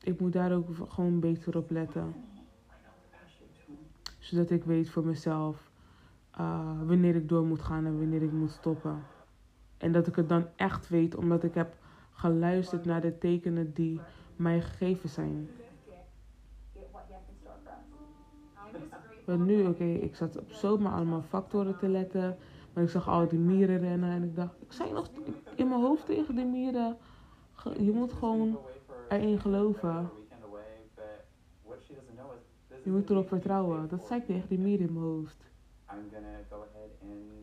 Ik 0.02 0.20
moet 0.20 0.32
daar 0.32 0.52
ook 0.52 0.68
gewoon 0.88 1.20
beter 1.20 1.56
op 1.56 1.70
letten. 1.70 2.14
Zodat 4.18 4.50
ik 4.50 4.64
weet 4.64 4.90
voor 4.90 5.04
mezelf 5.04 5.70
eh, 6.30 6.80
wanneer 6.86 7.14
ik 7.14 7.28
door 7.28 7.44
moet 7.44 7.62
gaan 7.62 7.86
en 7.86 7.98
wanneer 7.98 8.22
ik 8.22 8.32
moet 8.32 8.50
stoppen. 8.50 9.02
En 9.78 9.92
dat 9.92 10.06
ik 10.06 10.16
het 10.16 10.28
dan 10.28 10.46
echt 10.56 10.88
weet, 10.88 11.14
omdat 11.14 11.42
ik 11.42 11.54
heb 11.54 11.76
geluisterd 12.12 12.84
naar 12.84 13.00
de 13.00 13.18
tekenen 13.18 13.72
die 13.72 14.00
mij 14.36 14.60
gegeven 14.60 15.08
zijn. 15.08 15.48
Maar 19.24 19.38
nu, 19.38 19.66
oké, 19.66 19.84
ik 19.84 20.16
zat 20.16 20.38
op 20.38 20.52
zomaar 20.52 20.92
allemaal 20.92 21.22
factoren 21.22 21.78
te 21.78 21.88
letten. 21.88 22.36
Maar 22.72 22.84
ik 22.84 22.90
zag 22.90 23.08
al 23.08 23.28
die 23.28 23.38
mieren 23.38 23.78
rennen 23.78 24.10
en 24.10 24.22
ik 24.22 24.36
dacht, 24.36 24.54
ik 24.60 24.72
zei 24.72 24.92
nog 24.92 25.10
in 25.54 25.68
mijn 25.68 25.80
hoofd 25.80 26.06
tegen 26.06 26.34
die 26.34 26.44
mieren, 26.44 26.96
je 27.78 27.92
moet 27.92 28.12
gewoon 28.12 28.58
erin 29.08 29.40
geloven. 29.40 30.10
Je 32.84 32.90
moet 32.90 33.10
erop 33.10 33.28
vertrouwen. 33.28 33.88
Dat 33.88 34.06
zei 34.06 34.20
ik 34.20 34.26
tegen 34.26 34.48
die 34.48 34.58
mieren 34.58 34.86
in 34.86 34.92
mijn 34.92 35.04
hoofd. 35.04 35.36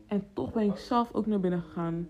En 0.06 0.26
toch 0.32 0.52
ben 0.52 0.62
ik 0.62 0.76
zelf 0.76 1.14
ook 1.14 1.26
naar 1.26 1.40
binnen 1.40 1.62
gegaan. 1.62 2.08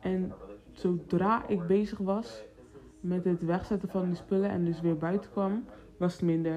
En 0.00 0.32
Zodra 0.72 1.46
ik 1.46 1.66
bezig 1.66 1.98
was 1.98 2.42
met 3.00 3.24
het 3.24 3.44
wegzetten 3.44 3.88
van 3.88 4.06
die 4.06 4.14
spullen 4.14 4.50
en 4.50 4.64
dus 4.64 4.80
weer 4.80 4.96
buiten 4.96 5.30
kwam, 5.30 5.64
was 5.98 6.12
het 6.12 6.22
minder. 6.22 6.54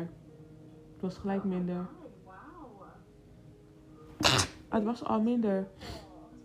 Het 0.91 1.01
was 1.01 1.17
gelijk 1.17 1.43
minder. 1.43 1.87
Het 4.69 4.83
was 4.83 5.03
al 5.03 5.21
minder. 5.21 5.67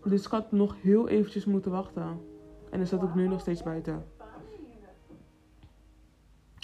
Dus 0.04 0.24
ik 0.24 0.30
had 0.30 0.52
nog 0.52 0.76
heel 0.82 1.08
eventjes 1.08 1.44
moeten 1.44 1.70
wachten. 1.70 2.20
En 2.70 2.78
dan 2.78 2.86
zat 2.86 3.02
ik 3.02 3.14
nu 3.14 3.28
nog 3.28 3.40
steeds 3.40 3.62
buiten. 3.62 4.04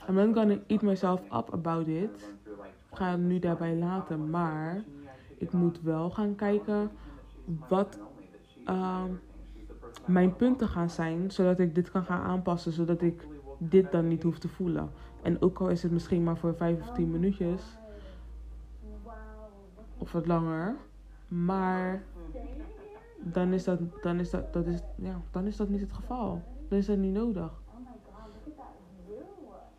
I'm 0.08 0.14
not 0.14 0.34
gonna 0.34 0.58
eat 0.66 0.82
myself 0.82 1.20
up 1.20 1.52
about 1.52 1.86
it. 1.86 2.34
Ik 2.90 2.98
ga 2.98 3.10
het 3.10 3.20
nu 3.20 3.38
daarbij 3.38 3.76
laten, 3.76 4.30
maar 4.30 4.82
ik 5.38 5.52
moet 5.52 5.80
wel 5.82 6.10
gaan 6.10 6.34
kijken 6.34 6.90
wat 7.68 7.98
ehm, 8.64 9.10
mijn 10.06 10.36
punten 10.36 10.68
gaan 10.68 10.90
zijn, 10.90 11.30
zodat 11.30 11.58
ik 11.58 11.74
dit 11.74 11.90
kan 11.90 12.04
gaan 12.04 12.20
aanpassen, 12.20 12.72
zodat 12.72 13.02
ik 13.02 13.26
dit 13.58 13.92
dan 13.92 14.08
niet 14.08 14.22
hoef 14.22 14.38
te 14.38 14.48
voelen. 14.48 14.90
En 15.22 15.42
ook 15.42 15.60
al 15.60 15.68
is 15.68 15.82
het 15.82 15.92
misschien 15.92 16.22
maar 16.22 16.36
voor 16.36 16.54
5 16.54 16.80
of 16.80 16.90
10 16.90 17.10
minuutjes, 17.10 17.62
of 19.98 20.12
wat 20.12 20.26
langer, 20.26 20.76
maar 21.28 22.02
dan 23.18 23.52
is 23.52 23.64
dat, 23.64 23.78
dan 24.02 24.18
is 24.18 24.30
dat, 24.30 24.52
dat 24.52 24.66
is, 24.66 24.78
ja, 24.96 25.20
dan 25.30 25.46
is 25.46 25.56
dat 25.56 25.68
niet 25.68 25.80
het 25.80 25.92
geval. 25.92 26.42
Dan 26.68 26.78
is 26.78 26.86
dat 26.86 26.96
niet 26.96 27.12
nodig. 27.12 27.60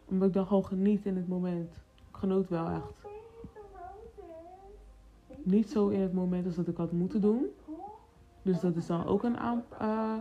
Omdat 0.05 0.27
ik 0.27 0.33
dan 0.33 0.47
gewoon 0.47 0.65
geniet 0.65 1.05
in 1.05 1.15
het 1.15 1.27
moment. 1.27 1.73
Ik 2.09 2.17
genoot 2.17 2.49
wel 2.49 2.67
echt. 2.67 3.01
Niet 5.43 5.69
zo 5.69 5.87
in 5.87 5.99
het 5.99 6.13
moment 6.13 6.45
als 6.45 6.55
dat 6.55 6.67
ik 6.67 6.77
had 6.77 6.91
moeten 6.91 7.21
doen. 7.21 7.45
Dus 8.41 8.59
dat 8.59 8.75
is 8.75 8.87
dan 8.87 9.05
ook 9.05 9.23
een, 9.23 9.37
aan, 9.37 9.63
eh, 9.79 10.17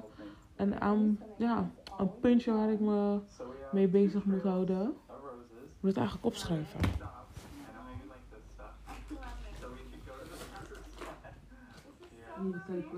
een, 0.56 0.80
aan, 0.80 1.18
ja, 1.36 1.70
een 1.98 2.18
puntje 2.20 2.52
waar 2.52 2.70
ik 2.70 2.80
me 2.80 3.18
mee 3.72 3.88
bezig 3.88 4.24
moet 4.24 4.42
houden. 4.42 4.94
Ik 5.82 5.88
moet 5.88 5.96
het 5.96 6.06
eigenlijk 6.06 6.34
opschrijven. 6.34 6.80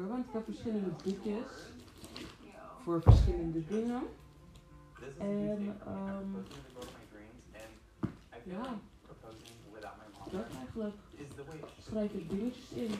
Want 0.09 0.27
ik 0.27 0.33
heb 0.33 0.45
verschillende 0.45 0.91
boekjes. 1.05 1.47
Voor 2.83 3.03
verschillende 3.03 3.67
dingen. 3.67 4.03
En, 5.19 5.77
um, 5.89 6.45
Ja. 8.43 8.79
Dat 10.31 10.45
eigenlijk 10.59 10.97
schrijf 11.83 12.13
ik 12.13 12.31
dingetjes 12.31 12.71
in. 12.71 12.95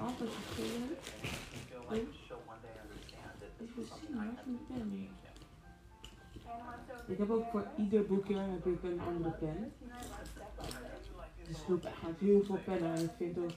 Altijd 0.00 0.30
verschillend. 0.30 0.98
Is 1.90 2.28
something 3.68 3.86
zien, 4.00 4.16
waar 4.16 4.26
is 4.26 4.44
mijn 4.44 4.66
pen? 4.66 5.21
Ik 7.06 7.18
heb 7.18 7.30
ook 7.30 7.44
voor 7.50 7.66
ieder 7.76 8.06
boekje 8.06 8.36
heb 8.36 8.66
ik 8.66 8.82
een 8.82 9.00
andere 9.00 9.30
pen. 9.30 9.72
Dus 11.48 11.58
ik 11.58 11.82
gaat 11.82 12.18
heel 12.18 12.42
veel 12.44 12.58
pennen. 12.64 12.94
En 12.94 13.04
ik 13.04 13.10
vind 13.16 13.38
ook 13.38 13.50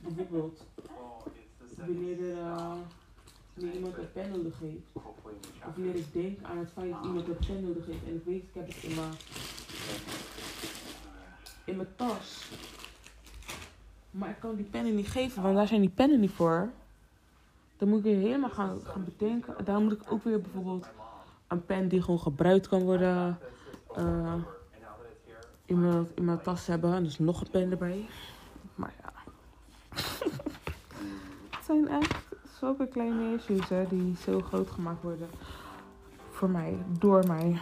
bijvoorbeeld 0.00 0.64
wanneer 1.76 2.30
er 2.30 2.36
70s. 2.36 3.04
wanneer 3.54 3.74
iemand 3.74 3.96
een 3.96 4.12
pen 4.12 4.30
nodig 4.30 4.58
heeft. 4.58 4.86
Of 4.92 5.74
wanneer 5.74 5.94
ik 5.94 6.12
denk 6.12 6.38
aan 6.42 6.58
het 6.58 6.70
feit 6.72 6.92
dat 6.92 7.04
iemand 7.04 7.28
een 7.28 7.46
pen 7.46 7.64
nodig 7.64 7.86
heeft. 7.86 8.04
En 8.06 8.14
ik 8.14 8.24
weet, 8.24 8.42
ik 8.42 8.50
heb 8.52 8.66
het 8.66 8.82
in 8.82 8.94
mijn, 8.94 9.12
in 11.64 11.76
mijn 11.76 11.88
tas. 11.96 12.50
Maar 14.10 14.30
ik 14.30 14.40
kan 14.40 14.56
die 14.56 14.64
pennen 14.64 14.94
niet 14.94 15.08
geven, 15.08 15.42
want 15.42 15.56
daar 15.56 15.66
zijn 15.66 15.80
die 15.80 15.90
pennen 15.90 16.20
niet 16.20 16.30
voor. 16.30 16.70
Dan 17.76 17.88
moet 17.88 17.98
ik 17.98 18.04
weer 18.04 18.18
helemaal 18.18 18.50
gaan, 18.50 18.80
gaan 18.80 19.04
bedenken. 19.04 19.64
Daar 19.64 19.80
moet 19.80 19.92
ik 19.92 20.12
ook 20.12 20.24
weer 20.24 20.40
bijvoorbeeld 20.40 20.88
een 21.48 21.64
pen 21.64 21.88
die 21.88 22.02
gewoon 22.02 22.20
gebruikt 22.20 22.68
kan 22.68 22.82
worden. 22.82 23.38
here, 23.92 24.44
in 26.14 26.24
mijn, 26.24 26.42
tas 26.42 26.66
hebben. 26.66 26.94
En 26.94 27.02
dus 27.02 27.18
nog 27.18 27.40
een 27.40 27.50
pen 27.50 27.70
erbij. 27.70 28.08
Maar 28.74 28.94
ja. 29.00 29.12
het 31.56 31.64
zijn 31.64 31.88
echt 31.88 32.24
zulke 32.58 32.86
kleine 32.86 33.34
issues 33.34 33.68
hè, 33.68 33.86
die 33.88 34.16
zo 34.16 34.40
groot 34.40 34.70
gemaakt 34.70 35.02
worden. 35.02 35.28
Voor 36.30 36.50
mij, 36.50 36.84
door 36.98 37.26
mij. 37.26 37.60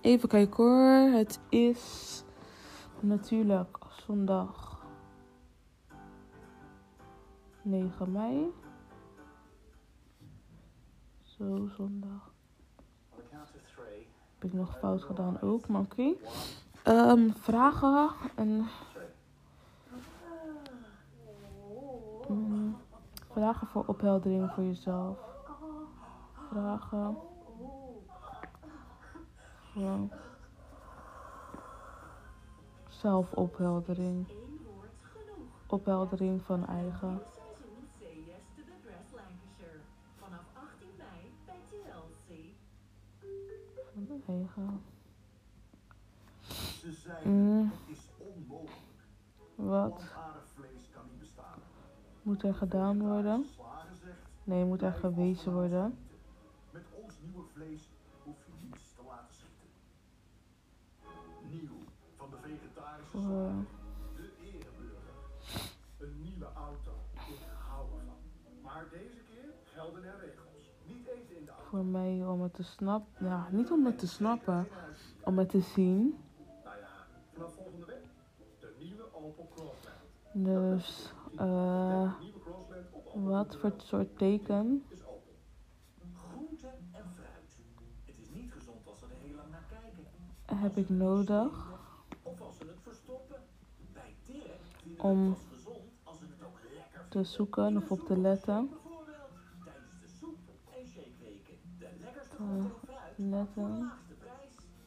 Even 0.00 0.28
kijken 0.28 0.64
hoor. 0.64 1.18
Het 1.18 1.40
is 1.48 2.22
natuurlijk 3.00 3.78
zondag 4.06 4.80
9 7.62 8.12
mei. 8.12 8.52
Zo, 11.22 11.68
zondag. 11.76 12.32
on 13.12 13.18
the 13.18 13.28
count 13.30 13.48
of 13.54 13.62
three, 13.74 14.06
Heb 14.42 14.52
ik 14.52 14.58
nog 14.58 14.78
fout 14.78 15.02
gedaan 15.02 15.40
ook, 15.40 15.68
maar 15.68 15.80
oké. 15.80 16.12
Ehm, 16.82 17.30
vragen 17.30 18.10
en 18.34 18.68
mm, 22.28 22.76
vragen 23.30 23.66
voor 23.66 23.84
opheldering 23.86 24.50
voor 24.50 24.64
jezelf. 24.64 25.18
Vragen. 26.50 27.16
Voor 29.72 30.08
zelfopheldering. 32.88 34.26
Opheldering 35.66 36.42
van 36.42 36.66
eigen. 36.66 37.22
Eigen. 44.32 44.82
Ze 46.80 46.92
zei, 46.92 47.28
Mm, 47.28 47.70
het 47.70 47.96
is 47.96 48.08
onmogelijk. 48.18 49.00
wat 49.54 50.02
vlees 50.54 50.90
kan 50.94 51.02
niet 51.10 51.18
bestaan. 51.18 51.58
moet 52.22 52.42
er 52.42 52.54
gedaan 52.54 53.00
worden? 53.00 53.46
Nee, 54.44 54.64
moet 54.64 54.82
er 54.82 54.92
gewezen 54.92 55.52
worden. 55.52 55.98
met 56.70 56.82
ons 57.04 57.12
nieuwe 57.22 57.44
vlees 57.52 57.88
hoef 58.24 58.36
je 58.46 58.52
niets 58.66 58.92
te 58.96 59.02
laten 59.08 59.34
schieten. 59.34 59.70
Nieuw, 61.50 61.78
van 62.16 62.30
de 62.30 62.36
vegetarische 62.42 63.18
slager. 63.18 63.64
De 64.16 64.30
ereburger. 64.40 65.16
Een 65.98 66.20
nieuwe 66.22 66.48
auto. 66.54 66.92
Ik 67.14 67.38
hou 67.68 67.86
ervan. 67.98 68.16
Maar 68.62 68.84
deze 68.90 69.20
keer 69.30 69.50
gelden 69.64 70.04
er 70.04 70.21
voor 71.72 71.84
mij 71.84 72.26
om 72.26 72.42
het 72.42 72.54
te 72.54 72.62
snappen. 72.62 73.26
Ja, 73.26 73.48
niet 73.50 73.70
om 73.70 73.86
het 73.86 73.98
te 73.98 74.06
snappen. 74.06 74.68
Om 75.24 75.38
het 75.38 75.48
te 75.48 75.60
zien. 75.60 76.18
Nou 76.64 76.76
ja, 76.76 76.88
vanaf 77.32 77.54
volgende 77.54 77.86
week. 77.86 78.04
De 78.60 78.74
nieuwe 78.78 79.14
Opel 79.14 79.48
Crossland. 79.54 79.96
Dus, 80.32 81.12
eh, 81.36 82.12
wat 83.14 83.56
voor 83.56 83.72
soort 83.76 84.18
teken. 84.18 84.84
Groente 86.14 86.66
en 86.92 87.04
fruit. 87.14 87.62
Het 88.04 88.18
is 88.18 88.30
niet 88.30 88.52
gezond 88.52 88.86
als 88.86 88.98
ze 88.98 89.04
er 89.04 89.26
heel 89.26 89.36
lang 89.36 89.50
naar 89.50 89.66
kijken. 89.68 90.60
heb 90.60 90.76
ik 90.76 90.88
nodig 90.88 91.78
Of 92.22 92.40
als 92.40 92.56
ze 92.56 92.64
het 92.66 92.80
verstoppen. 92.82 93.36
Bij 93.92 94.14
we 94.26 95.02
Om 95.02 95.36
te 97.08 97.24
zoeken 97.24 97.76
of 97.76 97.90
op 97.90 98.00
te 98.00 98.18
letten? 98.18 98.70
Letten. 103.16 103.90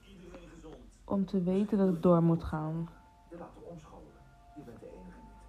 Iedereen 0.07 0.49
gezond. 0.55 0.75
Om 1.03 1.25
te 1.25 1.43
weten 1.43 1.77
dat 1.77 1.89
ik 1.89 2.01
door 2.01 2.23
moet 2.23 2.43
gaan. 2.43 2.89
Je 3.29 3.37
laten 3.37 3.65
omscholen. 3.69 4.13
Je 4.55 4.61
bent 4.65 4.79
de 4.79 4.85
enige 4.89 5.19
niet. 5.23 5.41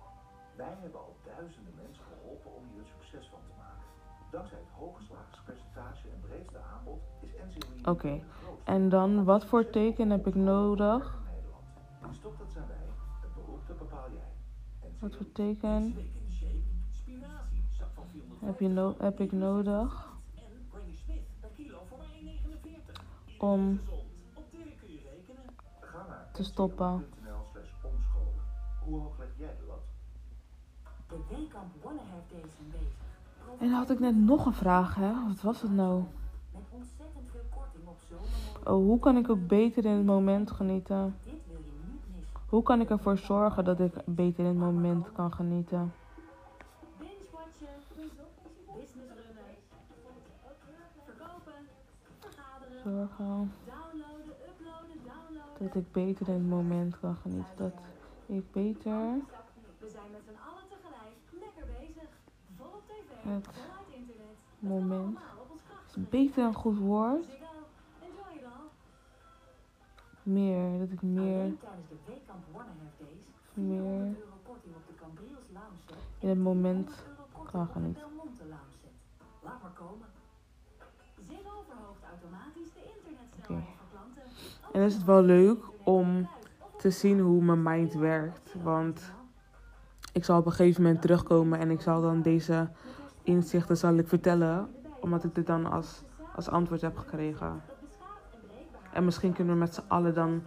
Wij 0.57 0.75
hebben 0.81 1.01
al 1.01 1.17
duizenden 1.25 1.75
mensen 1.83 2.05
geholpen 2.05 2.55
om 2.55 2.63
hier 2.73 2.81
een 2.81 2.87
succes 3.01 3.29
van 3.29 3.39
te 3.47 3.53
maken. 3.59 3.85
Dankzij 4.31 4.59
het 4.59 4.69
hooggeslagspercentage 4.79 6.09
en 6.09 6.21
breedste 6.21 6.59
aanbod 6.59 7.01
is 7.21 7.31
NCOI 7.31 7.81
Oké. 7.95 8.23
grootste 8.43 8.71
En 8.71 8.89
dan, 8.89 9.25
wat 9.25 9.45
voor 9.45 9.71
teken 9.71 10.11
heb 10.11 10.27
ik 10.27 10.35
nodig. 10.35 11.25
In 12.03 12.15
Stop 12.15 12.39
dat 12.39 12.51
zijn 12.53 12.67
wij 12.69 12.85
Wat 14.99 15.17
voor 15.17 15.33
teken 15.33 15.95
heb, 18.41 18.61
je 18.61 18.69
no- 18.69 18.95
heb 18.99 19.21
ik 19.21 19.33
nodig 19.33 20.06
om 23.39 23.81
te 26.33 26.45
stoppen? 26.45 27.07
En 33.59 33.69
dan 33.69 33.79
had 33.79 33.91
ik 33.91 34.01
net 34.01 34.17
nog 34.17 34.47
een 34.47 34.55
vraag, 34.55 34.95
hè? 34.95 35.13
Wat 35.29 35.41
was 35.41 35.63
het 35.63 35.73
nou? 35.73 36.05
Oh, 38.65 38.73
hoe 38.73 38.99
kan 38.99 39.17
ik 39.17 39.31
ook 39.31 39.47
beter 39.47 39.85
in 39.85 39.97
het 39.97 40.07
moment 40.07 40.51
genieten? 40.51 41.17
Hoe 42.49 42.63
kan 42.63 42.81
ik 42.81 42.91
ervoor 42.91 43.19
zorgen 43.19 43.65
dat 43.65 43.81
ik 43.81 43.93
beter 44.05 44.45
in 44.45 44.51
het 44.51 44.59
moment 44.59 45.13
kan 45.13 45.33
genieten? 45.33 45.93
Zorgen 52.87 53.53
downloaden, 53.65 54.35
uploaden, 54.49 54.97
downloaden. 55.05 55.67
dat 55.67 55.75
ik 55.75 55.93
beter 55.93 56.29
in 56.29 56.35
het 56.35 56.49
moment 56.49 56.99
kan 57.01 57.17
genieten. 57.17 57.57
Dat 57.57 57.73
ik 58.27 58.53
beter 58.53 58.93
Het 63.23 63.47
moment. 64.59 65.19
Is 65.87 66.09
beter 66.09 66.45
een 66.45 66.55
goed 66.55 66.79
woord. 66.79 67.25
All. 67.25 67.37
Meer, 70.23 70.79
dat 70.79 70.91
ik 70.91 71.03
meer. 71.03 71.53
Meer. 73.55 74.15
400 74.15 74.19
euro 74.19 74.37
korting 74.43 74.75
op 74.75 74.87
de 74.87 74.95
Cambriels 74.95 75.45
lounge 75.53 75.79
set. 75.87 75.97
in 76.19 76.29
het 76.29 76.39
moment 76.39 76.89
100 76.89 77.07
euro 77.07 77.23
korting 77.33 77.51
kan 77.51 77.69
genieten. 77.69 78.03
Laat 79.43 79.63
maar 79.63 79.73
komen. 79.73 80.07
Ziggo 81.29 81.65
verhoogt 81.69 82.03
automatisch 82.13 82.73
de 82.77 82.83
internetsnelheid 82.95 83.77
voor 83.79 83.89
klanten. 83.91 84.23
En 84.77 84.83
is 84.83 84.95
het 84.95 85.05
wel 85.05 85.23
leuk 85.23 85.65
om 85.85 86.29
te 86.77 86.91
zien 86.91 87.21
hoe 87.21 87.43
mijn 87.43 87.63
mind 87.63 87.95
werkt. 87.95 88.55
Want 88.63 89.13
ik 90.13 90.25
zal 90.25 90.39
op 90.39 90.47
een 90.47 90.53
gegeven 90.53 90.83
moment 90.83 91.01
terugkomen 91.01 91.59
en 91.59 91.71
ik 91.71 91.81
zal 91.81 92.01
dan 92.01 92.23
deze 92.23 92.69
inzichten 93.23 93.77
zal 93.77 93.95
ik 93.95 94.09
vertellen. 94.09 94.69
Omdat 95.01 95.25
ik 95.25 95.35
dit 95.35 95.47
dan 95.47 95.67
als, 95.67 96.03
als 96.35 96.49
antwoord 96.49 96.81
heb 96.81 96.97
gekregen. 96.97 97.63
En 98.93 99.05
misschien 99.05 99.33
kunnen 99.33 99.55
we 99.55 99.61
met 99.61 99.75
z'n 99.75 99.85
allen 99.89 100.15
dan... 100.15 100.43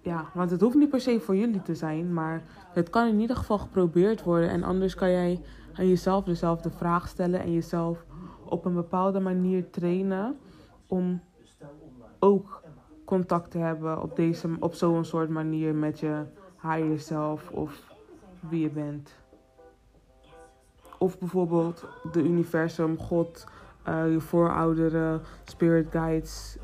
Ja, 0.00 0.24
want 0.34 0.50
het 0.50 0.60
hoeft 0.60 0.76
niet 0.76 0.90
per 0.90 1.00
se 1.00 1.20
voor 1.20 1.36
jullie 1.36 1.62
te 1.62 1.74
zijn. 1.74 2.12
Maar 2.12 2.42
het 2.72 2.90
kan 2.90 3.06
in 3.06 3.20
ieder 3.20 3.36
geval 3.36 3.58
geprobeerd 3.58 4.22
worden. 4.22 4.48
En 4.48 4.62
anders 4.62 4.94
kan 4.94 5.10
jij 5.10 5.40
aan 5.74 5.88
jezelf 5.88 6.24
dezelfde 6.24 6.70
vraag 6.70 7.08
stellen. 7.08 7.40
En 7.40 7.52
jezelf 7.52 8.04
op 8.44 8.64
een 8.64 8.74
bepaalde 8.74 9.20
manier 9.20 9.70
trainen. 9.70 10.38
Om 10.86 11.20
ook 12.18 12.66
contact 13.08 13.50
te 13.50 13.58
hebben 13.58 14.02
op, 14.02 14.16
deze, 14.16 14.56
op 14.60 14.74
zo'n 14.74 15.04
soort 15.04 15.28
manier 15.28 15.74
met 15.74 16.00
je 16.00 16.24
higher 16.62 17.00
self 17.00 17.50
of 17.50 17.94
wie 18.40 18.60
je 18.60 18.70
bent. 18.70 19.14
Of 20.98 21.18
bijvoorbeeld 21.18 21.86
de 22.12 22.22
universum, 22.22 22.98
God, 22.98 23.46
eh, 23.82 24.12
je 24.12 24.20
voorouderen, 24.20 25.22
spirit 25.44 25.90
guides. 25.90 26.58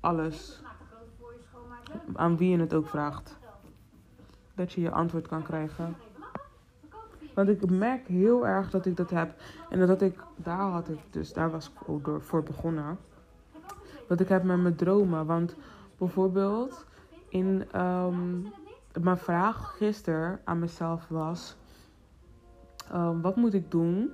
Alles. 0.00 0.62
Aan 2.14 2.36
wie 2.36 2.50
je 2.50 2.58
het 2.58 2.74
ook 2.74 2.88
vraagt. 2.88 3.38
Dat 4.54 4.72
je 4.72 4.80
je 4.80 4.90
antwoord 4.90 5.28
kan 5.28 5.42
krijgen. 5.42 5.96
Want 7.34 7.48
ik 7.48 7.70
merk 7.70 8.06
heel 8.06 8.46
erg 8.46 8.70
dat 8.70 8.86
ik 8.86 8.96
dat 8.96 9.10
heb. 9.10 9.40
En 9.70 9.86
dat 9.86 10.02
ik, 10.02 10.18
daar 10.36 10.70
had 10.70 10.88
ik, 10.88 10.98
dus 11.10 11.32
daar 11.32 11.50
was 11.50 11.66
ik 11.70 11.88
ook 11.88 12.04
door, 12.04 12.22
voor 12.22 12.42
begonnen. 12.42 12.98
Dat 14.08 14.20
ik 14.20 14.28
heb 14.28 14.42
met 14.42 14.60
mijn 14.62 14.76
dromen. 14.76 15.26
Want 15.26 15.56
bijvoorbeeld 15.98 16.86
in 17.28 17.64
ehm, 17.70 18.40
mijn 19.00 19.16
vraag 19.16 19.74
gisteren 19.76 20.40
aan 20.44 20.58
mezelf 20.58 21.08
was: 21.08 21.56
ehm, 22.90 23.20
wat 23.20 23.36
moet 23.36 23.54
ik 23.54 23.70
doen? 23.70 24.12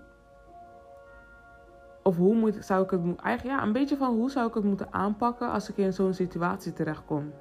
Of 2.02 2.16
hoe 2.16 2.34
moet, 2.34 2.64
zou 2.64 2.84
ik 2.84 2.90
het 2.90 3.00
eigenlijk 3.20 3.58
ja, 3.58 3.66
een 3.66 3.72
beetje 3.72 3.96
van 3.96 4.14
hoe 4.14 4.30
zou 4.30 4.48
ik 4.48 4.54
het 4.54 4.64
moeten 4.64 4.92
aanpakken 4.92 5.50
als 5.50 5.70
ik 5.70 5.76
in 5.76 5.92
zo'n 5.92 6.14
situatie 6.14 6.72
terechtkom? 6.72 7.32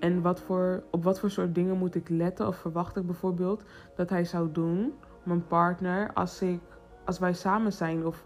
En 0.00 0.22
wat 0.22 0.40
voor, 0.40 0.82
op 0.90 1.04
wat 1.04 1.20
voor 1.20 1.30
soort 1.30 1.54
dingen 1.54 1.76
moet 1.76 1.94
ik 1.94 2.08
letten 2.08 2.46
of 2.46 2.56
verwacht 2.56 2.96
ik 2.96 3.06
bijvoorbeeld 3.06 3.62
dat 3.96 4.10
hij 4.10 4.24
zou 4.24 4.52
doen, 4.52 4.94
mijn 5.22 5.46
partner, 5.46 6.12
als, 6.12 6.42
ik, 6.42 6.60
als 7.04 7.18
wij 7.18 7.32
samen 7.32 7.72
zijn 7.72 8.06
of 8.06 8.24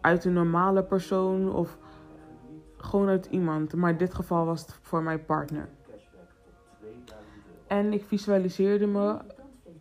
uit 0.00 0.24
een 0.24 0.32
normale 0.32 0.82
persoon 0.82 1.52
of 1.52 1.78
gewoon 2.82 3.08
uit 3.08 3.26
iemand. 3.26 3.74
Maar 3.74 3.90
in 3.90 3.96
dit 3.96 4.14
geval 4.14 4.44
was 4.44 4.60
het 4.60 4.78
voor 4.82 5.02
mijn 5.02 5.24
partner. 5.24 5.68
En 7.66 7.92
ik 7.92 8.04
visualiseerde 8.04 8.86
me 8.86 9.18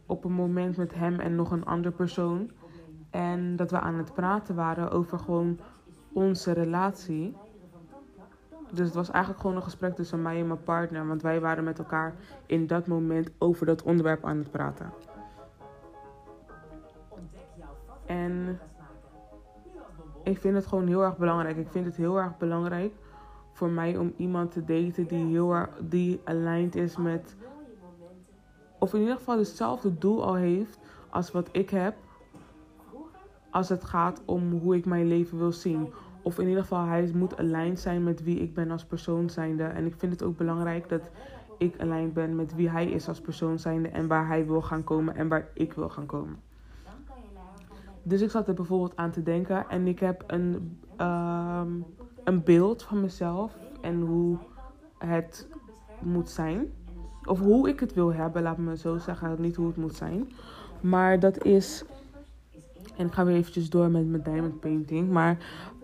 op 0.05 0.23
een 0.23 0.31
moment 0.31 0.77
met 0.77 0.93
hem 0.93 1.19
en 1.19 1.35
nog 1.35 1.51
een 1.51 1.65
andere 1.65 1.95
persoon. 1.95 2.51
En 3.09 3.55
dat 3.55 3.71
we 3.71 3.79
aan 3.79 3.95
het 3.95 4.13
praten 4.13 4.55
waren 4.55 4.91
over 4.91 5.19
gewoon 5.19 5.59
onze 6.13 6.51
relatie. 6.51 7.35
Dus 8.71 8.85
het 8.85 8.93
was 8.93 9.09
eigenlijk 9.09 9.41
gewoon 9.41 9.55
een 9.55 9.63
gesprek 9.63 9.95
tussen 9.95 10.21
mij 10.21 10.39
en 10.39 10.47
mijn 10.47 10.63
partner. 10.63 11.07
Want 11.07 11.21
wij 11.21 11.39
waren 11.39 11.63
met 11.63 11.79
elkaar 11.79 12.15
in 12.45 12.67
dat 12.67 12.87
moment 12.87 13.29
over 13.37 13.65
dat 13.65 13.83
onderwerp 13.83 14.25
aan 14.25 14.37
het 14.37 14.51
praten. 14.51 14.93
En 18.05 18.59
ik 20.27 20.37
vind 20.37 20.55
het 20.55 20.65
gewoon 20.65 20.87
heel 20.87 21.03
erg 21.03 21.17
belangrijk. 21.17 21.57
Ik 21.57 21.69
vind 21.69 21.85
het 21.85 21.95
heel 21.95 22.17
erg 22.17 22.37
belangrijk 22.37 22.93
voor 23.53 23.69
mij 23.69 23.97
om 23.97 24.13
iemand 24.17 24.51
te 24.51 24.63
daten 24.63 25.07
die 25.07 25.25
heel 25.25 25.53
erg 25.53 25.69
die 25.79 26.21
aligned 26.23 26.75
is 26.75 26.97
met. 26.97 27.35
Of 28.79 28.93
in 28.93 28.99
ieder 28.99 29.15
geval 29.15 29.37
hetzelfde 29.37 29.97
doel 29.97 30.23
al 30.23 30.35
heeft 30.35 30.79
als 31.09 31.31
wat 31.31 31.49
ik 31.51 31.69
heb. 31.69 31.95
Als 33.51 33.69
het 33.69 33.83
gaat 33.83 34.21
om 34.25 34.51
hoe 34.51 34.75
ik 34.75 34.85
mijn 34.85 35.07
leven 35.07 35.37
wil 35.37 35.51
zien. 35.51 35.93
Of 36.21 36.39
in 36.39 36.47
ieder 36.47 36.61
geval 36.61 36.85
hij 36.85 37.11
moet 37.13 37.37
aligned 37.37 37.79
zijn 37.79 38.03
met 38.03 38.23
wie 38.23 38.39
ik 38.39 38.53
ben 38.53 38.71
als 38.71 38.85
persoon 38.85 39.29
zijnde. 39.29 39.63
En 39.63 39.85
ik 39.85 39.95
vind 39.97 40.11
het 40.11 40.23
ook 40.23 40.37
belangrijk 40.37 40.89
dat 40.89 41.09
ik 41.57 41.79
aligned 41.79 42.13
ben 42.13 42.35
met 42.35 42.55
wie 42.55 42.69
hij 42.69 42.85
is 42.85 43.07
als 43.07 43.21
persoon 43.21 43.59
zijnde. 43.59 43.87
En 43.87 44.07
waar 44.07 44.27
hij 44.27 44.45
wil 44.45 44.61
gaan 44.61 44.83
komen 44.83 45.15
en 45.15 45.27
waar 45.27 45.47
ik 45.53 45.73
wil 45.73 45.89
gaan 45.89 46.05
komen. 46.05 46.46
Dus 48.07 48.21
ik 48.21 48.29
zat 48.29 48.47
er 48.47 48.53
bijvoorbeeld 48.53 48.95
aan 48.95 49.11
te 49.11 49.23
denken. 49.23 49.69
En 49.69 49.87
ik 49.87 49.99
heb 49.99 50.23
een, 50.27 50.77
ehm, 50.95 51.71
een 52.23 52.43
beeld 52.43 52.83
van 52.83 53.01
mezelf. 53.01 53.57
En 53.81 54.01
hoe 54.01 54.37
het 54.97 55.47
moet 56.01 56.29
zijn. 56.29 56.71
Of 57.25 57.39
hoe 57.39 57.69
ik 57.69 57.79
het 57.79 57.93
wil 57.93 58.13
hebben, 58.13 58.41
laat 58.41 58.57
me 58.57 58.77
zo 58.77 58.97
zeggen. 58.97 59.41
Niet 59.41 59.55
hoe 59.55 59.67
het 59.67 59.77
moet 59.77 59.95
zijn. 59.95 60.31
Maar 60.81 61.19
dat 61.19 61.43
is... 61.43 61.83
En 62.95 63.05
ik 63.05 63.13
ga 63.13 63.25
weer 63.25 63.35
eventjes 63.35 63.69
door 63.69 63.89
met 63.89 64.07
mijn 64.07 64.23
diamond 64.23 64.59
painting. 64.59 65.09
Maar 65.09 65.37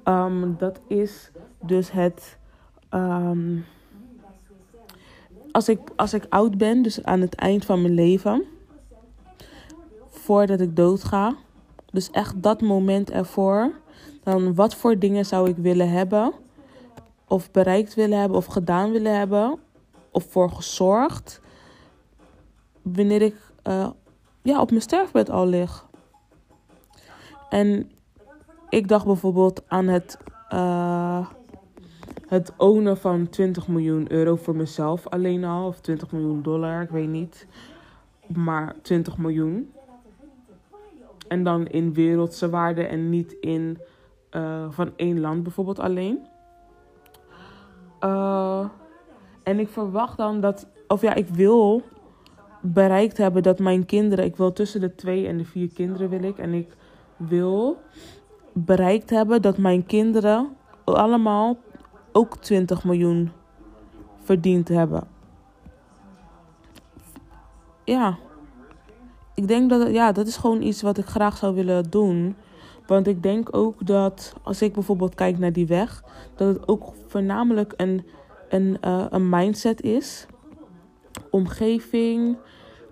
ehm, 0.03 0.51
dat 0.57 0.79
is 0.87 1.31
dus 1.61 1.91
het... 1.91 2.37
ehm, 2.89 3.57
als, 5.51 5.69
ik, 5.69 5.79
als 5.95 6.13
ik 6.13 6.25
oud 6.29 6.57
ben, 6.57 6.81
dus 6.81 7.03
aan 7.03 7.21
het 7.21 7.35
eind 7.35 7.65
van 7.65 7.81
mijn 7.81 7.93
leven... 7.93 8.43
Voordat 10.09 10.59
ik 10.59 10.75
doodga... 10.75 11.35
Dus 11.93 12.11
echt 12.11 12.43
dat 12.43 12.61
moment 12.61 13.11
ervoor. 13.11 13.71
Dan 14.23 14.55
wat 14.55 14.75
voor 14.75 14.99
dingen 14.99 15.25
zou 15.25 15.49
ik 15.49 15.57
willen 15.57 15.89
hebben. 15.89 16.33
Of 17.27 17.51
bereikt 17.51 17.93
willen 17.93 18.19
hebben. 18.19 18.37
Of 18.37 18.45
gedaan 18.45 18.91
willen 18.91 19.17
hebben. 19.17 19.59
Of 20.11 20.25
voor 20.29 20.49
gezorgd. 20.49 21.41
Wanneer 22.81 23.21
ik 23.21 23.35
eh, 23.63 23.89
ja, 24.41 24.61
op 24.61 24.69
mijn 24.69 24.81
sterfbed 24.81 25.29
al 25.29 25.47
lig. 25.47 25.85
En 27.49 27.91
ik 28.69 28.87
dacht 28.87 29.05
bijvoorbeeld 29.05 29.63
aan 29.67 29.87
het, 29.87 30.17
eh, 30.49 31.27
het 32.27 32.53
ownen 32.57 32.97
van 32.97 33.29
20 33.29 33.67
miljoen 33.67 34.11
euro 34.11 34.35
voor 34.35 34.55
mezelf 34.55 35.07
alleen 35.07 35.43
al. 35.43 35.67
Of 35.67 35.79
20 35.79 36.11
miljoen 36.11 36.41
dollar, 36.41 36.81
ik 36.81 36.89
weet 36.89 37.09
niet. 37.09 37.47
Maar 38.27 38.75
20 38.81 39.17
miljoen. 39.17 39.72
En 41.27 41.43
dan 41.43 41.67
in 41.67 41.93
wereldse 41.93 42.49
waarde 42.49 42.83
en 42.83 43.09
niet 43.09 43.35
in 43.39 43.77
eh, 44.29 44.65
van 44.69 44.91
één 44.95 45.19
land 45.19 45.43
bijvoorbeeld 45.43 45.79
alleen. 45.79 46.19
Eh, 47.99 48.65
en 49.43 49.59
ik 49.59 49.69
verwacht 49.69 50.17
dan 50.17 50.41
dat, 50.41 50.67
of 50.87 51.01
ja, 51.01 51.13
ik 51.13 51.27
wil 51.27 51.81
bereikt 52.61 53.17
hebben 53.17 53.43
dat 53.43 53.59
mijn 53.59 53.85
kinderen, 53.85 54.25
ik 54.25 54.35
wil 54.35 54.53
tussen 54.53 54.81
de 54.81 54.95
twee 54.95 55.27
en 55.27 55.37
de 55.37 55.45
vier 55.45 55.73
kinderen 55.73 56.09
wil 56.09 56.23
ik. 56.23 56.37
En 56.37 56.53
ik 56.53 56.75
wil 57.17 57.77
bereikt 58.53 59.09
hebben 59.09 59.41
dat 59.41 59.57
mijn 59.57 59.85
kinderen 59.85 60.55
allemaal 60.83 61.57
ook 62.11 62.37
20 62.37 62.83
miljoen 62.83 63.31
verdiend 64.23 64.67
hebben. 64.67 65.07
ja, 67.83 68.17
ik 69.35 69.47
denk 69.47 69.69
dat, 69.69 69.91
ja, 69.91 70.11
dat 70.11 70.27
is 70.27 70.37
gewoon 70.37 70.61
iets 70.61 70.81
wat 70.81 70.97
ik 70.97 71.05
graag 71.05 71.37
zou 71.37 71.55
willen 71.55 71.89
doen. 71.89 72.35
Want 72.87 73.07
ik 73.07 73.23
denk 73.23 73.55
ook 73.55 73.85
dat 73.85 74.33
als 74.43 74.61
ik 74.61 74.73
bijvoorbeeld 74.73 75.15
kijk 75.15 75.39
naar 75.39 75.53
die 75.53 75.67
weg, 75.67 76.03
dat 76.35 76.47
het 76.47 76.67
ook 76.67 76.93
voornamelijk 77.07 77.73
een, 77.77 78.05
een, 78.49 78.77
eh, 78.81 79.05
een 79.09 79.29
mindset 79.29 79.81
is. 79.81 80.25
Omgeving, 81.29 82.37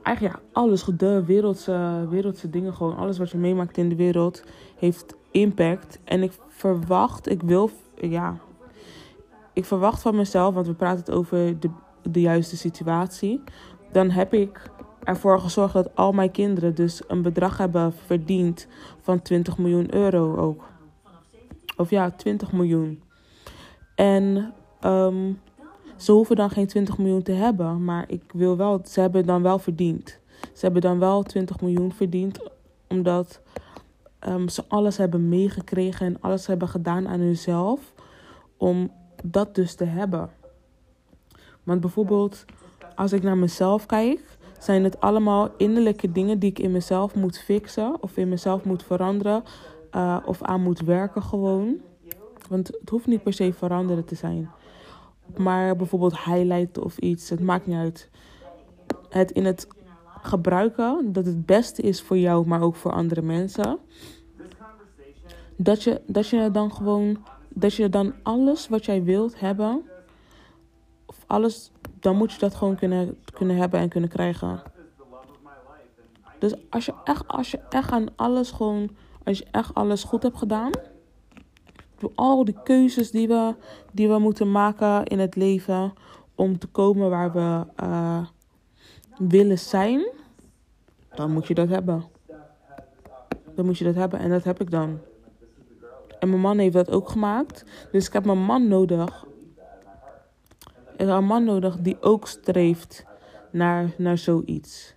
eigenlijk 0.04 0.36
ja, 0.36 0.42
alles, 0.52 0.84
de 0.98 1.26
wereldse, 1.26 2.08
wereldse 2.10 2.50
dingen, 2.50 2.74
gewoon 2.74 2.98
alles 2.98 3.18
wat 3.18 3.30
je 3.30 3.38
meemaakt 3.38 3.78
in 3.78 3.90
de 3.90 3.96
wereld 3.96 4.44
heeft 4.78 5.16
impact. 5.32 6.00
En 6.04 6.24
ik 6.24 6.32
verwacht, 6.48 7.30
ik 7.30 7.42
wil, 7.42 7.70
ja, 7.96 8.38
ik 9.54 9.66
verwacht 9.66 10.02
van 10.02 10.16
mezelf, 10.16 10.54
want 10.54 10.68
we 10.68 10.74
praten 10.74 11.14
over 11.14 11.60
de, 11.60 11.70
de 12.02 12.22
juiste 12.22 12.58
situatie. 12.58 13.44
Dan 13.92 14.10
heb 14.10 14.34
ik 14.34 14.72
ervoor 15.04 15.40
gezorgd 15.40 15.74
dat 15.74 15.96
al 15.96 16.12
mijn 16.12 16.32
kinderen 16.32 16.76
dus 16.76 17.02
een 17.08 17.22
bedrag 17.22 17.58
hebben 17.58 17.94
verdiend 18.06 18.68
van 19.02 19.22
20 19.22 19.58
miljoen 19.58 19.94
euro 19.94 20.36
ook. 20.36 20.64
Of 21.78 21.90
ja, 21.90 22.12
20 22.12 22.52
miljoen. 22.52 23.04
En 23.96 24.54
ehm, 24.80 25.34
ze 25.96 26.12
hoeven 26.12 26.36
dan 26.36 26.50
geen 26.50 26.68
20 26.68 26.98
miljoen 26.98 27.24
te 27.24 27.32
hebben, 27.32 27.84
maar 27.84 28.06
ik 28.08 28.24
wil 28.34 28.58
wel, 28.58 28.82
ze 28.86 29.00
hebben 29.00 29.26
dan 29.26 29.42
wel 29.42 29.60
verdiend. 29.60 30.20
Ze 30.42 30.60
hebben 30.60 30.82
dan 30.82 31.00
wel 31.00 31.24
20 31.24 31.62
miljoen 31.62 31.94
verdiend, 31.94 32.40
omdat 32.88 33.42
ehm, 34.20 34.48
ze 34.48 34.64
alles 34.68 34.98
hebben 34.98 35.30
meegekregen 35.30 36.06
en 36.06 36.18
alles 36.22 36.48
hebben 36.48 36.68
gedaan 36.68 37.08
aan 37.08 37.20
hunzelf 37.20 37.94
om 38.58 38.92
dat 39.24 39.56
dus 39.56 39.76
te 39.76 39.86
hebben. 39.86 40.30
Want 41.64 41.82
bijvoorbeeld, 41.82 42.46
als 42.96 43.14
ik 43.14 43.24
naar 43.24 43.38
mezelf 43.38 43.86
kijk, 43.86 44.38
zijn 44.64 44.84
het 44.84 45.00
allemaal 45.00 45.50
innerlijke 45.58 46.12
dingen 46.12 46.40
die 46.40 46.50
ik 46.50 46.60
in 46.60 46.72
mezelf 46.72 47.16
moet 47.16 47.40
fixen 47.40 48.02
of 48.02 48.18
in 48.18 48.30
mezelf 48.30 48.64
moet 48.64 48.84
veranderen 48.84 49.44
eh, 49.92 50.18
of 50.26 50.42
aan 50.42 50.62
moet 50.62 50.80
werken 50.80 51.24
gewoon. 51.24 51.82
Want 52.50 52.68
het 52.68 52.90
hoeft 52.90 53.08
niet 53.08 53.24
per 53.24 53.34
se 53.34 53.54
veranderen 53.54 54.06
te 54.06 54.16
zijn. 54.16 54.50
Maar 55.38 55.76
bijvoorbeeld 55.76 56.24
highlighten 56.24 56.84
of 56.84 56.98
iets, 56.98 57.30
het 57.30 57.40
maakt 57.40 57.68
niet 57.68 57.78
uit. 57.78 58.10
Het 59.10 59.32
in 59.32 59.46
het 59.46 59.68
gebruiken, 60.22 61.14
dat 61.14 61.26
het 61.26 61.46
beste 61.46 61.82
is 61.82 62.02
voor 62.02 62.18
jou, 62.18 62.48
maar 62.48 62.62
ook 62.62 62.76
voor 62.76 62.92
andere 62.92 63.22
mensen. 63.22 63.80
Dat 65.56 65.84
je, 65.84 66.02
dat 66.06 66.28
je 66.28 66.52
dan 66.52 66.74
gewoon, 66.74 67.18
dat 67.50 67.74
je 67.74 67.90
dan 67.90 68.14
alles 68.24 68.68
wat 68.68 68.86
jij 68.86 69.04
wilt 69.04 69.40
hebben, 69.40 69.84
of 71.06 71.24
alles, 71.28 71.71
dan 72.02 72.16
moet 72.16 72.32
je 72.32 72.40
dat 72.40 72.56
gewoon 72.56 72.76
kunnen, 72.76 73.18
kunnen 73.34 73.56
hebben 73.56 73.80
en 73.80 73.90
kunnen 73.90 74.10
krijgen. 74.10 74.62
Dus 76.40 76.54
als 76.70 76.86
je 76.86 76.94
echt, 77.04 77.28
als 77.28 77.52
je 77.52 77.60
echt 77.70 77.92
aan 77.92 78.08
alles 78.16 78.52
gewoon, 78.52 78.90
als 79.24 79.38
je 79.38 79.46
echt 79.52 79.74
alles 79.74 80.04
goed 80.04 80.24
hebt 80.24 80.38
gedaan, 80.38 80.72
door 81.98 82.12
al 82.16 82.46
die 82.46 82.58
keuzes 82.64 83.12
die 83.12 83.28
we, 83.28 83.56
die 83.92 84.08
we 84.08 84.20
moeten 84.20 84.52
maken 84.52 85.06
in 85.06 85.20
het 85.20 85.36
leven 85.36 85.94
om 86.36 86.60
te 86.60 86.68
komen 86.68 87.10
waar 87.10 87.34
we 87.34 87.66
eh, 87.76 88.26
willen 89.18 89.60
zijn, 89.60 90.06
dan 91.14 91.32
moet 91.32 91.48
je 91.48 91.54
dat 91.54 91.70
hebben. 91.70 92.04
Dan 93.56 93.66
moet 93.66 93.78
je 93.78 93.84
dat 93.84 93.96
hebben 93.96 94.20
en 94.20 94.30
dat 94.30 94.44
heb 94.44 94.62
ik 94.62 94.72
dan. 94.72 95.00
En 96.20 96.30
mijn 96.30 96.42
man 96.42 96.58
heeft 96.58 96.74
dat 96.74 96.92
ook 96.92 97.10
gemaakt. 97.10 97.66
Dus 97.92 98.08
ik 98.08 98.14
heb 98.14 98.26
mijn 98.26 98.44
man 98.44 98.68
nodig. 98.68 99.26
Een 101.10 101.26
man 101.26 101.44
nodig 101.44 101.78
die 101.78 102.02
ook 102.02 102.28
streeft 102.28 103.06
naar, 103.52 103.94
naar 103.98 104.18
zoiets. 104.18 104.96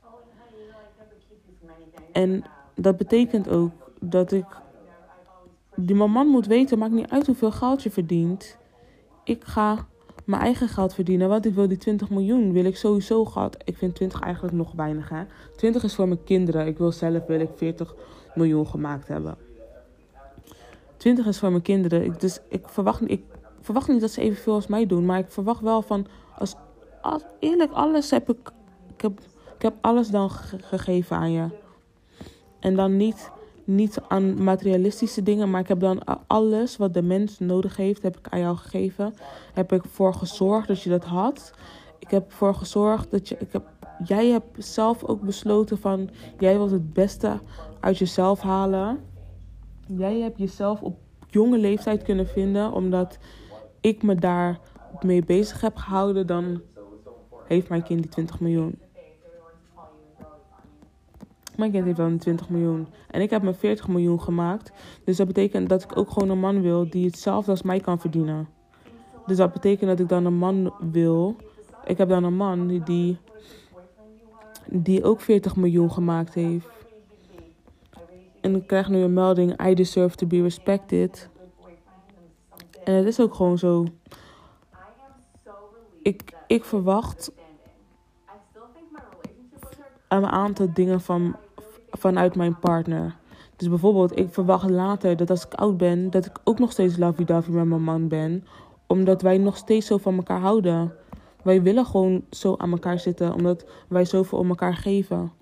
En 2.13 2.45
dat 2.75 2.97
betekent 2.97 3.49
ook 3.49 3.71
dat 4.01 4.33
ik. 4.33 4.47
Die 5.77 5.95
man 5.95 6.27
moet 6.27 6.47
weten, 6.47 6.79
maakt 6.79 6.93
niet 6.93 7.11
uit 7.11 7.27
hoeveel 7.27 7.53
geld 7.53 7.83
je 7.83 7.91
verdient. 7.91 8.57
Ik 9.25 9.45
ga 9.45 9.87
mijn 10.25 10.43
eigen 10.43 10.69
geld 10.69 10.95
verdienen, 10.95 11.29
want 11.29 11.47
ik 11.47 11.55
wil 11.55 11.69
die 11.69 11.77
20 11.77 12.11
miljoen. 12.11 12.53
Wil 12.53 12.65
ik 12.65 12.77
sowieso 12.77 13.25
gehad. 13.25 13.57
Ik 13.65 13.77
vind 13.77 13.95
20 13.95 14.21
eigenlijk 14.21 14.55
nog 14.55 14.73
weinig, 14.73 15.09
hè? 15.09 15.23
20 15.57 15.83
is 15.83 15.95
voor 15.95 16.09
mijn 16.09 16.25
kinderen. 16.25 16.67
Ik 16.67 16.79
wil 16.79 16.93
zelf 16.93 17.27
wil 17.27 17.41
ik 17.41 17.51
40 17.57 17.95
miljoen 18.35 18.67
gemaakt 18.67 19.09
hebben. 19.09 19.37
20 20.97 21.27
is 21.27 21.39
voor 21.39 21.51
mijn 21.51 21.63
kinderen. 21.63 22.15
Dus 22.19 22.41
ik 22.49 22.69
verwacht, 22.69 23.01
niet- 23.01 23.25
verwacht 23.65 23.89
niet 23.89 24.01
dat 24.01 24.11
ze 24.11 24.21
evenveel 24.21 24.55
als 24.55 24.67
mij 24.67 24.87
doen. 24.87 25.07
Maar 25.07 25.19
ik 25.19 25.31
verwacht 25.31 25.61
wel 25.61 25.83
van. 25.83 26.07
Als, 26.39 26.55
eerlijk, 27.39 27.73
alles 27.73 28.11
heb 28.11 28.31
ik. 28.31 28.53
Ik 28.95 29.01
heb, 29.01 29.21
ik 29.57 29.63
heb 29.63 29.75
alles 29.81 30.09
dan 30.09 30.31
ge- 30.31 30.59
gegeven 30.59 31.17
aan 31.17 31.33
je. 31.33 31.47
En 32.61 32.77
dan 32.77 32.97
niet, 32.97 33.31
niet 33.65 34.01
aan 34.09 34.43
materialistische 34.45 35.23
dingen. 35.23 35.51
Maar 35.51 35.61
ik 35.61 35.69
heb 35.69 35.81
dan 35.81 36.27
alles 36.27 36.77
wat 36.77 36.95
de 36.95 37.03
mens 37.03 37.39
nodig 37.39 37.77
heeft. 37.77 38.03
Heb 38.03 38.19
ik 38.19 38.29
aan 38.29 38.41
jou 38.41 38.57
gegeven. 38.57 39.15
Heb 39.53 39.73
ik 39.73 39.83
voor 39.85 40.15
gezorgd 40.15 40.69
dat 40.69 40.83
je 40.83 40.91
dat 40.91 41.05
had. 41.05 41.53
Ik 41.99 42.11
heb 42.11 42.27
ervoor 42.31 42.55
gezorgd 42.55 43.11
dat 43.11 43.29
je. 43.29 43.37
Ik 43.39 43.53
heb, 43.53 43.69
jij 44.05 44.27
hebt 44.29 44.65
zelf 44.65 45.05
ook 45.05 45.21
besloten 45.21 45.79
van. 45.79 46.11
Jij 46.39 46.57
wilt 46.57 46.71
het 46.71 46.93
beste 46.93 47.41
uit 47.81 47.99
jezelf 47.99 48.41
halen. 48.41 49.01
Jij 49.87 50.21
hebt 50.21 50.39
jezelf 50.39 50.83
op 50.83 50.97
jonge 51.31 51.59
leeftijd 51.59 52.03
kunnen 52.03 52.27
vinden, 52.27 52.73
omdat 52.73 53.19
ik 53.85 54.03
me 54.03 54.15
daar 54.15 54.59
mee 55.01 55.25
bezig 55.25 55.61
heb 55.61 55.77
gehouden, 55.77 56.27
dan 56.27 56.63
heeft 57.47 57.69
mijn 57.69 57.83
kind 57.83 58.03
die 58.03 58.11
20 58.11 58.41
miljoen. 58.41 58.79
Mijn 61.57 61.71
kind 61.71 61.85
heeft 61.85 61.99
een 61.99 62.19
20 62.19 62.49
miljoen. 62.49 62.87
En 63.11 63.21
ik 63.21 63.31
heb 63.31 63.43
me 63.43 63.55
40 63.55 63.89
miljoen 63.89 64.21
gemaakt. 64.21 64.73
Dus 65.05 65.17
dat 65.17 65.27
betekent 65.27 65.69
dat 65.69 65.83
ik 65.83 65.97
ook 65.97 66.11
gewoon 66.11 66.29
een 66.29 66.39
man 66.39 66.63
wil 66.63 66.91
die 66.91 67.07
hetzelfde 67.07 67.51
als 67.51 67.63
mij 67.63 67.81
kan 67.81 68.01
verdienen. 68.01 68.49
Dus 69.27 69.37
dat 69.37 69.53
betekent 69.53 69.91
dat 69.91 70.01
ik 70.01 70.09
dan 70.09 70.25
een 70.25 70.39
man 70.39 70.75
wil. 70.91 71.37
Ik 71.85 71.99
heb 71.99 72.09
dan 72.09 72.25
een 72.25 72.37
man 72.37 72.83
die, 72.85 73.19
die 74.67 75.05
ook 75.05 75.21
40 75.21 75.57
miljoen 75.57 75.93
gemaakt 75.93 76.35
heeft. 76.35 76.69
En 78.41 78.55
ik 78.55 78.67
krijg 78.67 78.89
nu 78.89 78.99
een 78.99 79.13
melding: 79.13 79.67
I 79.67 79.75
deserve 79.75 80.17
to 80.17 80.27
be 80.27 80.43
respected. 80.43 81.33
En 82.85 82.95
het 82.95 83.07
is 83.07 83.21
ook 83.21 83.35
gewoon 83.35 83.59
zo. 83.59 83.85
Ik, 86.03 86.33
ik 86.47 86.65
verwacht 86.65 87.33
een 90.09 90.27
aantal 90.27 90.69
dingen 90.75 91.01
van, 91.01 91.37
vanuit 91.91 92.35
mijn 92.37 92.59
partner. 92.59 93.17
Dus 93.57 93.69
bijvoorbeeld, 93.69 94.19
ik 94.19 94.33
verwacht 94.33 94.71
later 94.71 95.17
dat 95.17 95.31
als 95.31 95.47
ik 95.47 95.55
oud 95.55 95.77
ben, 95.77 96.11
dat 96.11 96.27
ik 96.27 96.39
ook 96.45 96.59
nog 96.59 96.73
steeds 96.73 96.97
lovey-dovey 96.97 97.55
met 97.55 97.67
mijn 97.67 97.83
man 97.83 98.09
ben. 98.09 98.45
Omdat 98.87 99.23
wij 99.23 99.39
nog 99.39 99.57
steeds 99.57 99.87
zo 99.87 99.99
van 99.99 100.17
elkaar 100.17 100.41
houden. 100.41 100.93
Wij 101.43 101.63
willen 101.63 101.87
gewoon 101.87 102.25
zo 102.31 102.55
aan 102.57 102.71
elkaar 102.71 102.99
zitten, 102.99 103.35
omdat 103.35 103.67
wij 103.89 104.05
zoveel 104.05 104.39
om 104.39 104.49
elkaar 104.49 104.75
geven. 104.75 105.33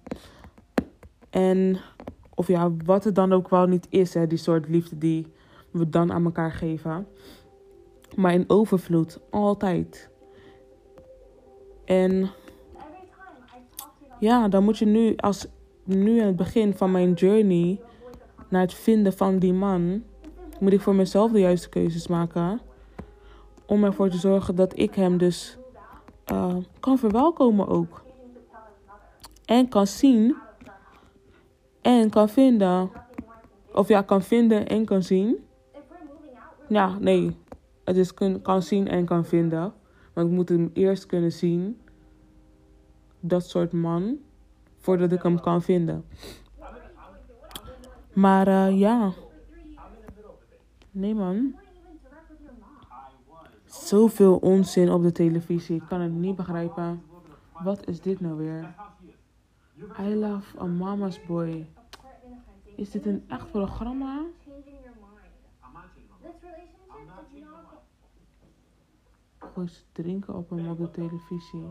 En, 1.31 1.79
of 2.35 2.49
ja, 2.49 2.71
wat 2.85 3.05
het 3.05 3.15
dan 3.15 3.33
ook 3.33 3.49
wel 3.49 3.67
niet 3.67 3.87
is, 3.91 4.15
hè, 4.15 4.27
die 4.27 4.39
soort 4.39 4.69
liefde 4.69 4.99
die 4.99 5.27
we 5.73 5.89
dan 5.89 6.13
aan 6.13 6.25
elkaar 6.25 6.53
geven. 6.53 7.07
Maar 8.17 8.33
in 8.33 8.45
overvloed, 8.47 9.21
altijd. 9.31 10.11
En 11.85 12.31
ja, 14.19 14.49
dan 14.49 14.65
moet 14.65 14.79
je 14.79 14.87
nu, 14.87 15.17
als 15.17 15.47
nu 15.85 16.21
aan 16.21 16.27
het 16.27 16.37
begin 16.37 16.75
van 16.75 16.91
mijn 16.91 17.13
journey 17.13 17.81
naar 18.49 18.61
het 18.61 18.75
vinden 18.75 19.13
van 19.13 19.39
die 19.39 19.53
man, 19.53 20.03
moet 20.61 20.73
ik 20.73 20.81
voor 20.81 20.95
mezelf 20.95 21.33
de 21.33 21.41
juiste 21.41 21.69
keuzes 21.69 22.07
maken. 22.07 22.61
Om 23.67 23.85
ervoor 23.85 24.09
te 24.09 24.17
zorgen 24.17 24.55
dat 24.55 24.79
ik 24.79 24.95
hem 24.95 25.19
dus 25.19 25.57
eh, 26.25 26.57
kan 26.81 26.99
verwelkomen 26.99 27.69
ook. 27.69 28.05
En 29.45 29.69
kan 29.69 29.87
zien 29.87 30.37
en 31.81 32.11
kan 32.11 32.29
vinden. 32.29 32.91
Of 33.73 33.89
ja, 33.89 34.03
kan 34.03 34.23
vinden 34.23 34.67
en 34.69 34.85
kan 34.85 35.03
zien. 35.03 35.45
Ja, 36.73 36.99
nee. 36.99 37.37
Het 37.85 37.97
is 37.97 38.15
kan 38.43 38.63
zien 38.63 38.89
en 38.89 39.05
kan 39.05 39.25
vinden. 39.25 39.73
Maar 40.15 40.25
ik 40.25 40.31
moet 40.31 40.49
hem 40.49 40.71
eerst 40.73 41.07
kunnen 41.07 41.33
zien. 41.33 41.81
Dat 43.21 43.49
soort 43.49 43.73
man. 43.73 44.19
Voordat 44.79 45.13
ik 45.13 45.23
hem 45.23 45.41
kan 45.41 45.63
vinden. 45.63 46.05
Maar 48.13 48.47
eh, 48.47 48.79
ja. 48.79 49.13
Nee 50.91 51.15
man. 51.15 51.55
Zoveel 53.65 54.37
onzin 54.37 54.91
op 54.91 55.03
de 55.03 55.13
televisie. 55.13 55.77
Ik 55.77 55.89
kan 55.89 56.01
het 56.01 56.13
niet 56.13 56.37
begrijpen. 56.37 57.03
Wat 57.63 57.89
is 57.89 58.01
dit 58.01 58.21
nou 58.21 58.37
weer? 58.37 58.75
I 60.01 60.15
love 60.15 60.61
a 60.61 60.67
mama's 60.67 61.27
boy. 61.27 61.67
Is 62.77 62.91
dit 62.91 63.07
een 63.07 63.25
echt 63.29 63.51
programma? 63.51 64.21
gewoon 69.53 69.69
te 69.69 70.03
drinken 70.03 70.35
op 70.35 70.51
een 70.51 70.77
de 70.77 70.91
televisie. 70.91 71.65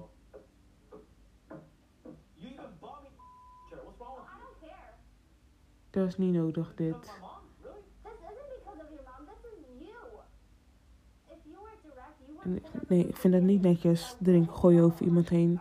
Dat 5.90 6.08
is 6.08 6.18
niet 6.18 6.34
nodig, 6.34 6.74
dit. 6.76 7.20
Nee, 12.88 13.08
ik 13.08 13.16
vind 13.16 13.34
dat 13.34 13.44
niet 13.44 13.62
netjes. 13.62 14.16
Drink, 14.20 14.52
gooi 14.56 14.82
over 14.82 15.06
iemand 15.06 15.30
heen. 15.30 15.60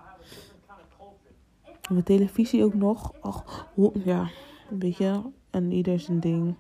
Mijn 1.90 2.02
televisie 2.02 2.64
ook 2.64 2.74
nog. 2.74 3.12
Ach, 3.20 3.68
ja, 4.04 4.30
een 4.70 4.78
beetje 4.78 5.22
En 5.50 5.72
ieder 5.72 6.00
zijn 6.00 6.20
ding. 6.20 6.54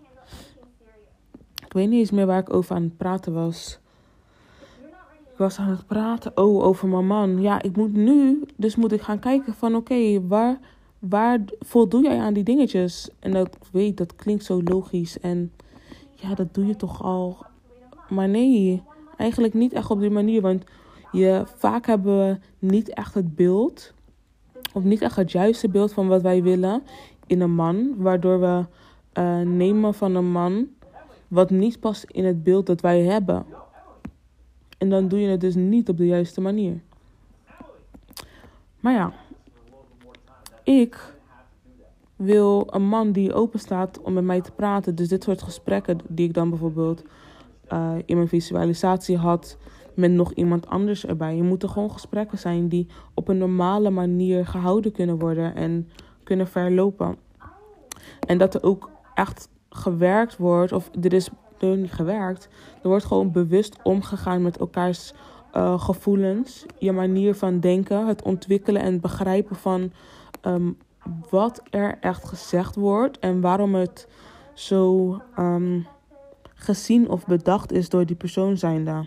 Ik 1.64 1.72
weet 1.72 1.88
niet 1.88 1.98
eens 1.98 2.10
meer 2.10 2.26
waar 2.26 2.40
ik 2.40 2.52
over 2.52 2.76
aan 2.76 2.82
het 2.82 2.96
praten 2.96 3.32
was. 3.32 3.80
Was 5.40 5.58
aan 5.58 5.68
het 5.68 5.86
praten, 5.86 6.36
oh, 6.36 6.64
over 6.64 6.88
mijn 6.88 7.06
man. 7.06 7.40
Ja, 7.40 7.62
ik 7.62 7.76
moet 7.76 7.92
nu, 7.92 8.44
dus 8.56 8.76
moet 8.76 8.92
ik 8.92 9.00
gaan 9.00 9.18
kijken 9.18 9.54
van, 9.54 9.74
oké, 9.74 10.26
waar, 10.26 10.58
waar 10.98 11.40
voldoe 11.58 12.02
jij 12.02 12.18
aan 12.18 12.32
die 12.32 12.42
dingetjes? 12.42 13.10
En 13.18 13.32
dat, 13.32 13.46
ik 13.46 13.68
weet, 13.72 13.96
dat 13.96 14.16
klinkt 14.16 14.44
zo 14.44 14.62
logisch. 14.64 15.20
En 15.20 15.52
ja, 16.14 16.34
dat 16.34 16.54
doe 16.54 16.66
je 16.66 16.76
toch 16.76 17.02
al. 17.02 17.36
Maar 18.08 18.28
nee, 18.28 18.82
eigenlijk 19.16 19.54
niet 19.54 19.72
echt 19.72 19.90
op 19.90 20.00
die 20.00 20.10
manier. 20.10 20.40
Want 20.40 20.64
je, 21.12 21.42
vaak 21.56 21.86
hebben 21.86 22.18
we 22.18 22.38
niet 22.58 22.94
echt 22.94 23.14
het 23.14 23.34
beeld, 23.34 23.92
of 24.72 24.82
niet 24.82 25.02
echt 25.02 25.16
het 25.16 25.32
juiste 25.32 25.68
beeld 25.68 25.92
van 25.92 26.08
wat 26.08 26.22
wij 26.22 26.42
willen 26.42 26.82
in 27.26 27.40
een 27.40 27.54
man. 27.54 27.94
Waardoor 27.96 28.40
we 28.40 28.64
eh, 29.12 29.40
nemen 29.40 29.94
van 29.94 30.14
een 30.14 30.30
man 30.30 30.68
wat 31.28 31.50
niet 31.50 31.80
past 31.80 32.04
in 32.04 32.24
het 32.24 32.42
beeld 32.42 32.66
dat 32.66 32.80
wij 32.80 33.00
hebben. 33.00 33.46
En 34.80 34.88
dan 34.90 35.08
doe 35.08 35.20
je 35.20 35.28
het 35.28 35.40
dus 35.40 35.54
niet 35.54 35.88
op 35.88 35.96
de 35.96 36.06
juiste 36.06 36.40
manier. 36.40 36.80
Maar 38.80 38.92
ja, 38.92 39.12
ik 40.62 41.14
wil 42.16 42.66
een 42.70 42.88
man 42.88 43.12
die 43.12 43.32
open 43.32 43.58
staat 43.58 44.00
om 44.00 44.12
met 44.12 44.24
mij 44.24 44.40
te 44.40 44.52
praten. 44.52 44.94
Dus 44.94 45.08
dit 45.08 45.22
soort 45.22 45.42
gesprekken 45.42 45.98
die 46.08 46.28
ik 46.28 46.34
dan 46.34 46.50
bijvoorbeeld 46.50 47.02
eh, 47.68 47.94
in 48.04 48.16
mijn 48.16 48.28
visualisatie 48.28 49.16
had 49.16 49.56
met 49.94 50.10
nog 50.10 50.32
iemand 50.32 50.66
anders 50.66 51.06
erbij. 51.06 51.36
Je 51.36 51.42
moeten 51.42 51.68
gewoon 51.68 51.90
gesprekken 51.90 52.38
zijn 52.38 52.68
die 52.68 52.86
op 53.14 53.28
een 53.28 53.38
normale 53.38 53.90
manier 53.90 54.46
gehouden 54.46 54.92
kunnen 54.92 55.18
worden 55.18 55.54
en 55.54 55.88
kunnen 56.22 56.48
verlopen. 56.48 57.16
En 58.26 58.38
dat 58.38 58.54
er 58.54 58.62
ook 58.62 58.90
echt 59.14 59.48
gewerkt 59.68 60.36
wordt, 60.36 60.72
of 60.72 60.90
er 61.00 61.12
is 61.12 61.30
niet 61.66 61.92
gewerkt, 61.92 62.48
er 62.82 62.88
wordt 62.88 63.04
gewoon 63.04 63.32
bewust 63.32 63.76
omgegaan 63.82 64.42
met 64.42 64.58
elkaars 64.58 65.12
eh, 65.52 65.80
gevoelens, 65.80 66.66
je 66.78 66.92
manier 66.92 67.34
van 67.34 67.60
denken, 67.60 68.06
het 68.06 68.22
ontwikkelen 68.22 68.82
en 68.82 69.00
begrijpen 69.00 69.56
van 69.56 69.92
ehm, 70.40 70.70
wat 71.30 71.62
er 71.70 71.98
echt 72.00 72.24
gezegd 72.24 72.74
wordt 72.74 73.18
en 73.18 73.40
waarom 73.40 73.74
het 73.74 74.08
zo 74.54 75.16
ehm, 75.36 75.80
gezien 76.54 77.08
of 77.08 77.26
bedacht 77.26 77.72
is 77.72 77.88
door 77.88 78.06
die 78.06 78.16
persoon 78.16 78.56
zijnde. 78.56 79.06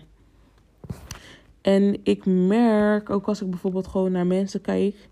En 1.60 2.00
ik 2.02 2.26
merk, 2.26 3.10
ook 3.10 3.26
als 3.26 3.42
ik 3.42 3.50
bijvoorbeeld 3.50 3.86
gewoon 3.86 4.12
naar 4.12 4.26
mensen 4.26 4.60
kijk, 4.60 5.08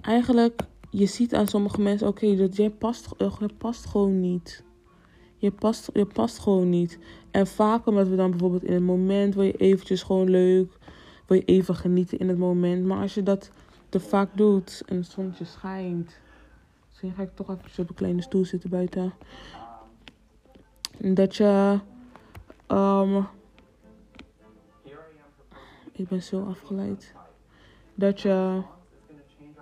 eigenlijk, 0.00 0.60
je 0.90 1.06
ziet 1.06 1.34
aan 1.34 1.46
sommige 1.46 1.80
mensen, 1.80 2.08
oké, 2.08 2.36
dat 2.36 2.56
jij 2.56 2.70
past, 2.70 3.08
je 3.18 3.48
past 3.58 3.86
gewoon 3.86 4.20
niet. 4.20 4.64
Je 5.40 5.50
past, 5.50 5.90
je 5.92 6.04
past 6.06 6.38
gewoon 6.38 6.68
niet. 6.68 6.98
En 7.30 7.46
vaak 7.46 7.86
omdat 7.86 8.08
we 8.08 8.16
dan 8.16 8.30
bijvoorbeeld 8.30 8.64
in 8.64 8.72
het 8.72 8.82
moment, 8.82 9.34
wil 9.34 9.44
je 9.44 9.56
eventjes 9.56 10.02
gewoon 10.02 10.30
leuk, 10.30 10.72
wil 11.26 11.36
je 11.36 11.44
even 11.44 11.74
genieten 11.74 12.18
in 12.18 12.28
het 12.28 12.38
moment. 12.38 12.84
Maar 12.84 13.00
als 13.00 13.14
je 13.14 13.22
dat 13.22 13.50
te 13.88 14.00
vaak 14.00 14.28
doet 14.36 14.82
en 14.86 14.96
het 14.96 15.06
zonnetje 15.06 15.44
schijnt, 15.44 16.18
misschien 16.88 17.12
ga 17.12 17.22
ik 17.22 17.34
toch 17.34 17.50
even 17.50 17.82
op 17.82 17.88
een 17.88 17.94
kleine 17.94 18.22
stoel 18.22 18.44
zitten 18.44 18.70
buiten. 18.70 19.12
Dat 20.98 21.36
je, 21.36 21.80
ehm, 22.66 23.22
ik 25.92 26.08
ben 26.08 26.22
zo 26.22 26.44
afgeleid. 26.44 27.14
Dat 27.94 28.20
je, 28.20 28.62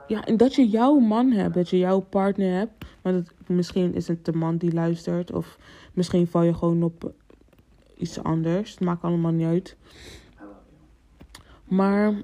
ja, 0.08 0.24
en 0.24 0.36
dat 0.36 0.54
je 0.54 0.68
jouw 0.68 0.98
man 0.98 1.30
hebt, 1.30 1.54
dat 1.54 1.68
je 1.68 1.78
jouw 1.78 2.00
partner 2.00 2.56
hebt. 2.56 2.84
Want 3.02 3.16
het, 3.16 3.48
misschien 3.48 3.94
is 3.94 4.08
het 4.08 4.24
de 4.24 4.32
man 4.32 4.56
die 4.56 4.72
luistert, 4.72 5.32
of 5.32 5.58
misschien 5.92 6.26
val 6.26 6.42
je 6.42 6.54
gewoon 6.54 6.82
op 6.82 7.12
iets 7.96 8.22
anders. 8.22 8.70
Het 8.70 8.80
maakt 8.80 9.02
allemaal 9.02 9.32
niet 9.32 9.46
uit. 9.46 9.76
Maar 11.64 12.22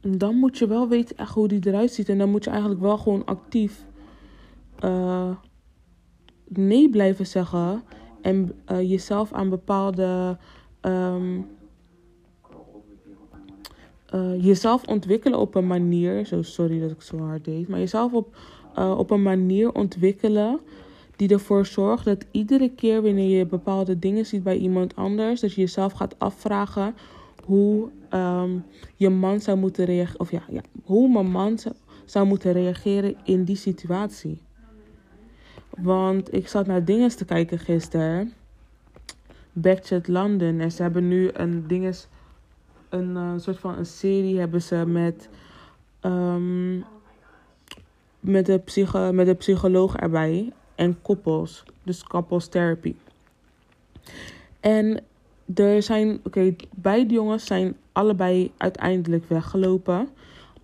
dan 0.00 0.36
moet 0.36 0.58
je 0.58 0.66
wel 0.66 0.88
weten 0.88 1.16
echt 1.16 1.34
hoe 1.34 1.48
die 1.48 1.66
eruit 1.66 1.92
ziet. 1.92 2.08
En 2.08 2.18
dan 2.18 2.30
moet 2.30 2.44
je 2.44 2.50
eigenlijk 2.50 2.80
wel 2.80 2.98
gewoon 2.98 3.24
actief 3.24 3.84
eh, 4.78 5.30
nee 6.48 6.90
blijven 6.90 7.26
zeggen. 7.26 7.82
En 8.20 8.52
eh, 8.64 8.90
jezelf 8.90 9.32
aan 9.32 9.48
bepaalde. 9.48 10.38
ehm, 10.80 11.40
eh, 14.14 14.44
jezelf 14.44 14.86
ontwikkelen 14.86 15.38
op 15.38 15.54
een 15.54 15.66
manier. 15.66 16.26
Zo 16.26 16.42
sorry 16.42 16.80
dat 16.80 16.90
ik 16.90 17.02
zo 17.02 17.18
hard 17.18 17.44
deed. 17.44 17.68
Maar 17.68 17.78
jezelf 17.78 18.12
op, 18.12 18.36
eh, 18.74 18.98
op 18.98 19.10
een 19.10 19.22
manier 19.22 19.72
ontwikkelen. 19.72 20.60
Die 21.16 21.28
ervoor 21.28 21.66
zorgt 21.66 22.04
dat 22.04 22.24
iedere 22.30 22.70
keer 22.70 23.02
wanneer 23.02 23.38
je 23.38 23.46
bepaalde 23.46 23.98
dingen 23.98 24.26
ziet 24.26 24.42
bij 24.42 24.56
iemand 24.56 24.96
anders. 24.96 25.40
Dat 25.40 25.52
je 25.52 25.60
jezelf 25.60 25.92
gaat 25.92 26.18
afvragen 26.18 26.94
hoe 27.44 27.88
ehm, 28.08 28.50
je 28.96 29.10
man 29.10 29.40
zou 29.40 29.58
moeten 29.58 29.84
reageren. 29.84 30.20
Of 30.20 30.30
ja, 30.30 30.42
ja, 30.50 30.60
hoe 30.84 31.08
mijn 31.12 31.30
man 31.30 31.58
zou, 32.04 32.26
moeten 32.26 32.52
reageren 32.52 33.16
in 33.24 33.44
die 33.44 33.56
situatie. 33.56 34.40
Want 35.70 36.34
ik 36.34 36.48
zat 36.48 36.66
naar 36.66 36.84
dingen 36.84 37.16
te 37.16 37.24
kijken 37.24 37.58
gisteren. 37.58 38.32
Backchat 39.52 40.08
London. 40.08 40.60
En 40.60 40.72
ze 40.72 40.82
hebben 40.82 41.08
nu 41.08 41.30
een 41.32 41.66
dinges, 41.66 42.08
een 42.94 43.16
eh, 43.16 43.32
soort 43.36 43.58
van 43.58 43.78
een 43.78 43.86
serie 43.86 44.38
hebben 44.38 44.62
ze 44.62 44.86
met, 44.86 45.28
ehm, 46.00 46.78
met, 48.20 48.46
de 48.46 48.58
psycho, 48.58 49.12
met 49.12 49.26
de 49.26 49.34
psycholoog 49.34 49.96
erbij. 49.96 50.52
En 50.74 51.02
koppels. 51.02 51.64
Dus 51.82 52.02
couples 52.02 52.46
therapy. 52.46 52.94
En 54.60 55.00
er 55.54 55.82
zijn, 55.82 56.20
oké, 56.24 56.54
beide 56.74 57.14
jongens 57.14 57.46
zijn 57.46 57.76
allebei 57.92 58.52
uiteindelijk 58.56 59.28
weggelopen. 59.28 60.08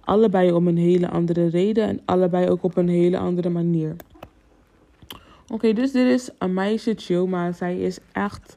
Allebei 0.01 0.53
om 0.53 0.69
een 0.69 0.77
hele 0.77 1.09
andere 1.09 1.47
reden 1.47 1.89
en 1.89 2.01
allebei 2.05 2.49
ook 2.49 2.63
op 2.63 2.77
een 2.77 2.89
hele 2.89 3.19
andere 3.19 3.49
manier. 3.49 3.97
Oké, 5.49 5.73
dus 5.73 5.93
dit 5.93 6.07
is 6.07 6.31
een 6.39 6.55
meisje, 6.55 6.95
Chioma. 6.97 7.53
Zij 7.53 7.81
is 7.81 7.99
echt. 8.13 8.57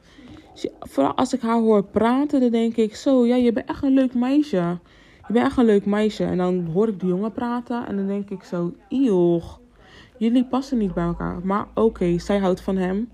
Vooral 0.80 1.14
als 1.14 1.34
ik 1.34 1.40
haar 1.40 1.58
hoor 1.58 1.84
praten, 1.84 2.40
dan 2.40 2.50
denk 2.50 2.76
ik 2.76 2.96
zo, 2.96 3.26
ja, 3.26 3.36
je 3.36 3.52
bent 3.52 3.68
echt 3.68 3.82
een 3.82 3.94
leuk 3.94 4.14
meisje. 4.14 4.78
Je 5.26 5.32
bent 5.32 5.46
echt 5.46 5.56
een 5.56 5.64
leuk 5.64 5.86
meisje. 5.86 6.24
En 6.24 6.36
dan 6.36 6.66
hoor 6.72 6.88
ik 6.88 7.00
die 7.00 7.08
jongen 7.08 7.32
praten 7.32 7.86
en 7.86 7.96
dan 7.96 8.06
denk 8.06 8.30
ik 8.30 8.42
zo, 8.42 8.72
eeuw, 8.88 9.40
jullie 10.16 10.44
passen 10.44 10.78
niet 10.78 10.94
bij 10.94 11.04
elkaar. 11.04 11.40
Maar 11.42 11.66
oké, 11.74 12.18
zij 12.18 12.38
houdt 12.38 12.60
van 12.60 12.76
hem. 12.76 13.08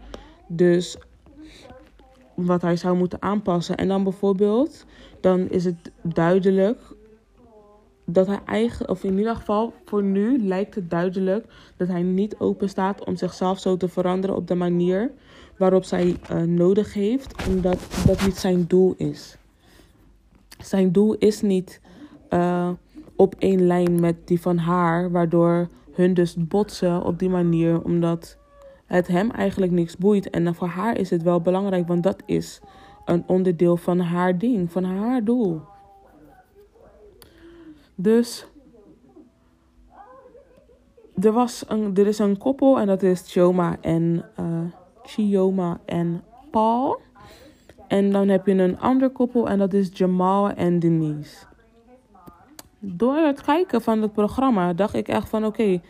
Dus 0.49 0.97
wat 2.35 2.63
hij 2.63 2.77
zou 2.77 2.97
moeten 2.97 3.23
aanpassen. 3.23 3.77
En 3.77 3.89
dan 3.89 4.03
bijvoorbeeld, 4.03 4.85
dan 5.21 5.49
is 5.49 5.65
het 5.65 5.91
duidelijk 6.03 6.79
dat 8.13 8.27
hij 8.27 8.41
eigen, 8.45 8.89
of 8.89 9.05
in 9.05 9.19
ieder 9.19 9.37
geval 9.37 9.73
voor 9.85 10.03
nu 10.03 10.39
lijkt 10.39 10.75
het 10.75 10.91
duidelijk 10.91 11.45
dat 11.77 11.89
hij 11.89 12.03
niet 12.03 12.39
open 12.39 12.69
staat 12.69 13.05
om 13.05 13.17
zichzelf 13.17 13.59
zo 13.59 13.77
te 13.77 13.89
veranderen 13.89 14.37
op 14.37 14.47
de 14.47 14.55
manier 14.55 15.11
waarop 15.57 15.85
zij 15.85 16.17
eh, 16.29 16.43
nodig 16.43 16.95
heeft, 16.95 17.47
omdat 17.49 17.79
dat 18.07 18.25
niet 18.25 18.37
zijn 18.37 18.67
doel 18.67 18.95
is. 18.97 19.37
Zijn 20.59 20.93
doel 20.93 21.15
is 21.15 21.41
niet 21.41 21.81
eh, 22.29 22.71
op 23.17 23.35
één 23.39 23.67
lijn 23.67 24.01
met 24.01 24.17
die 24.25 24.41
van 24.41 24.59
haar, 24.59 25.11
waardoor 25.11 25.69
hun 25.93 26.15
dus 26.15 26.35
botsen 26.39 27.03
op 27.03 27.19
die 27.19 27.29
manier, 27.29 27.83
omdat 27.83 28.39
het 28.87 29.07
hem 29.07 29.31
eigenlijk 29.31 29.73
niks 29.73 29.97
boeit. 29.97 30.31
En 30.31 30.55
voor 30.55 30.69
haar 30.69 30.99
is 30.99 31.11
het 31.11 31.23
wel 31.23 31.41
belangrijk, 31.41 31.89
want 31.89 32.03
dat 32.03 32.23
is 32.27 32.61
een 33.05 33.25
onderdeel 33.27 33.77
van 33.77 34.01
haar 34.01 34.39
ding, 34.39 34.73
van 34.73 34.85
haar 34.85 35.25
doel. 35.25 35.61
Dus 38.03 38.47
er, 41.21 41.33
was 41.33 41.65
een, 41.69 41.97
er 41.97 42.07
is 42.07 42.19
een 42.19 42.39
koppel 42.39 42.79
en 42.81 42.87
dat 42.87 43.03
is 43.03 43.23
Chioma 43.33 43.77
en, 43.81 44.25
eh 44.37 44.65
Chioma 45.03 45.81
en 45.85 46.23
Paul. 46.51 47.01
En 47.89 48.13
dan 48.13 48.29
heb 48.29 48.47
je 48.47 48.53
een 48.53 48.79
ander 48.79 49.11
koppel 49.11 49.49
en 49.49 49.59
dat 49.59 49.73
is 49.73 49.91
Jamal 49.93 50.51
en 50.51 50.79
Denise. 50.79 51.47
Door 52.79 53.17
het 53.17 53.43
kijken 53.43 53.83
van 53.83 54.03
het 54.03 54.13
programma 54.13 54.73
dacht 54.73 54.95
ik 54.95 55.09
echt 55.09 55.29
van 55.29 55.45
oké, 55.47 55.81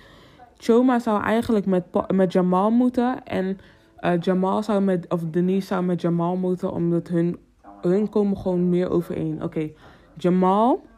Choma 0.56 0.98
zou 0.98 1.22
eigenlijk 1.22 1.66
met, 1.66 1.84
met 2.14 2.32
Jamal 2.32 2.70
moeten. 2.70 3.24
En 3.24 3.58
eh, 3.96 4.20
Jamal 4.20 4.62
zou 4.62 4.80
met, 4.80 5.08
of 5.08 5.22
Denise 5.24 5.66
zou 5.66 5.82
met 5.84 6.00
Jamal 6.00 6.36
moeten, 6.36 6.72
omdat 6.72 7.08
hun, 7.08 7.38
hun 7.80 8.08
komen 8.08 8.36
gewoon 8.36 8.68
meer 8.68 8.90
overeen. 8.90 9.42
Oké, 9.42 9.70
Jamal 10.16 10.88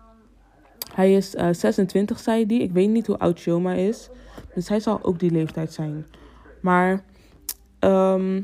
Hij 0.94 1.14
is 1.14 1.34
eh, 1.34 1.48
26, 1.52 2.18
zei 2.18 2.44
hij. 2.46 2.56
Ik 2.56 2.72
weet 2.72 2.88
niet 2.88 3.06
hoe 3.06 3.18
oud 3.18 3.40
Chioma 3.40 3.72
is. 3.72 4.10
Dus 4.54 4.68
hij 4.68 4.80
zal 4.80 5.02
ook 5.02 5.18
die 5.18 5.30
leeftijd 5.30 5.72
zijn. 5.72 6.06
Maar 6.60 7.04
ehm, 7.78 8.42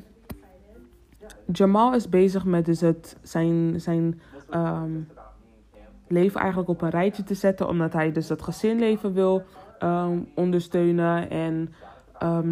Jamal 1.52 1.94
is 1.94 2.08
bezig 2.08 2.44
met 2.44 2.64
dus 2.64 2.80
het, 2.80 3.16
zijn, 3.22 3.80
zijn 3.80 4.20
ehm, 4.50 4.90
leven 6.08 6.40
eigenlijk 6.40 6.70
op 6.70 6.82
een 6.82 6.90
rijtje 6.90 7.22
te 7.22 7.34
zetten. 7.34 7.68
Omdat 7.68 7.92
hij 7.92 8.12
dus 8.12 8.26
dat 8.26 8.42
gezinleven 8.42 9.12
wil 9.12 9.42
ehm, 9.78 10.18
ondersteunen 10.34 11.30
en 11.30 11.72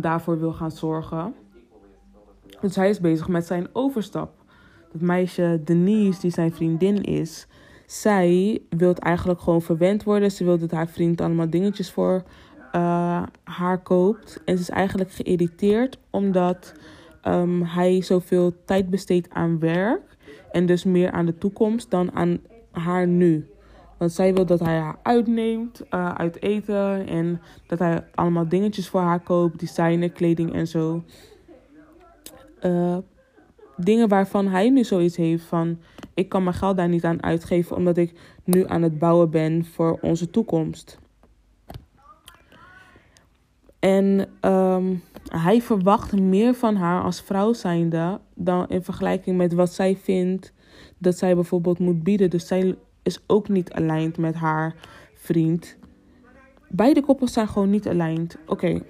daarvoor 0.00 0.38
wil 0.38 0.52
gaan 0.52 0.70
zorgen. 0.70 1.34
Dus 2.60 2.76
hij 2.76 2.88
is 2.88 3.00
bezig 3.00 3.28
met 3.28 3.46
zijn 3.46 3.68
overstap. 3.72 4.30
Dat 4.92 5.00
meisje 5.00 5.60
Denise, 5.64 6.20
die 6.20 6.30
zijn 6.30 6.52
vriendin 6.52 7.02
is, 7.02 7.46
zij 7.86 8.62
wil 8.68 8.94
eigenlijk 8.94 9.40
gewoon 9.40 9.62
verwend 9.62 10.02
worden. 10.04 10.30
Ze 10.30 10.44
wil 10.44 10.58
dat 10.58 10.70
haar 10.70 10.88
vriend 10.88 11.20
allemaal 11.20 11.50
dingetjes 11.50 11.90
voor 11.90 12.22
eh, 12.72 13.22
haar 13.44 13.82
koopt. 13.82 14.40
En 14.44 14.56
ze 14.56 14.62
is 14.62 14.70
eigenlijk 14.70 15.12
geïrriteerd 15.12 15.98
omdat 16.10 16.74
ehm, 17.22 17.62
hij 17.62 18.02
zoveel 18.02 18.52
tijd 18.64 18.90
besteedt 18.90 19.30
aan 19.30 19.58
werk. 19.58 20.16
En 20.52 20.66
dus 20.66 20.84
meer 20.84 21.10
aan 21.10 21.26
de 21.26 21.38
toekomst 21.38 21.90
dan 21.90 22.12
aan 22.12 22.38
haar 22.70 23.06
nu. 23.06 23.50
Want 23.98 24.12
zij 24.12 24.34
wil 24.34 24.46
dat 24.46 24.60
hij 24.60 24.78
haar 24.78 24.98
uitneemt 25.02 25.82
eh, 25.90 26.14
uit 26.14 26.42
eten. 26.42 27.06
En 27.06 27.40
dat 27.66 27.78
hij 27.78 28.04
allemaal 28.14 28.48
dingetjes 28.48 28.88
voor 28.88 29.00
haar 29.00 29.20
koopt. 29.20 29.58
Designer, 29.58 30.10
kleding 30.10 30.52
en 30.54 30.66
zo. 30.66 31.02
Eh, 32.60 32.96
dingen 33.76 34.08
waarvan 34.08 34.46
hij 34.46 34.70
nu 34.70 34.84
zoiets 34.84 35.16
heeft 35.16 35.44
van... 35.44 35.78
Ik 36.14 36.28
kan 36.28 36.42
mijn 36.42 36.54
geld 36.54 36.76
daar 36.76 36.88
niet 36.88 37.04
aan 37.04 37.22
uitgeven 37.22 37.76
omdat 37.76 37.96
ik 37.96 38.12
nu 38.44 38.66
aan 38.66 38.82
het 38.82 38.98
bouwen 38.98 39.30
ben 39.30 39.64
voor 39.64 39.98
onze 40.00 40.30
toekomst. 40.30 40.98
En 43.78 44.28
ehm, 44.40 44.94
hij 45.28 45.62
verwacht 45.62 46.12
meer 46.12 46.54
van 46.54 46.76
haar 46.76 47.02
als 47.02 47.20
vrouw 47.20 47.52
zijnde 47.52 48.20
dan 48.34 48.68
in 48.68 48.82
vergelijking 48.82 49.36
met 49.36 49.52
wat 49.52 49.72
zij 49.72 49.96
vindt 49.96 50.52
dat 50.98 51.18
zij 51.18 51.34
bijvoorbeeld 51.34 51.78
moet 51.78 52.02
bieden. 52.02 52.30
Dus 52.30 52.46
zij 52.46 52.76
is 53.02 53.20
ook 53.26 53.48
niet 53.48 53.72
aligned 53.72 54.18
met 54.18 54.34
haar 54.34 54.74
vriend. 55.14 55.76
Beide 56.68 57.02
koppels 57.02 57.32
zijn 57.32 57.48
gewoon 57.48 57.70
niet 57.70 57.88
aligned. 57.88 58.38
Oké, 58.46 58.82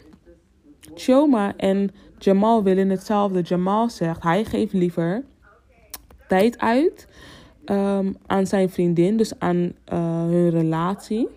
Choma 0.95 1.57
en 1.57 1.91
Jamal 2.19 2.62
willen 2.62 2.89
hetzelfde. 2.89 3.41
Jamal 3.41 3.91
zegt 3.91 4.23
hij 4.23 4.45
geeft 4.45 4.73
liever 4.73 5.25
tijd 6.29 6.59
uit 6.59 7.09
ehm, 7.64 8.12
aan 8.27 8.47
zijn 8.47 8.71
vriendin, 8.71 9.17
dus 9.17 9.39
aan 9.39 9.73
eh, 9.85 9.99
hun 10.21 10.51
relatie. 10.51 11.29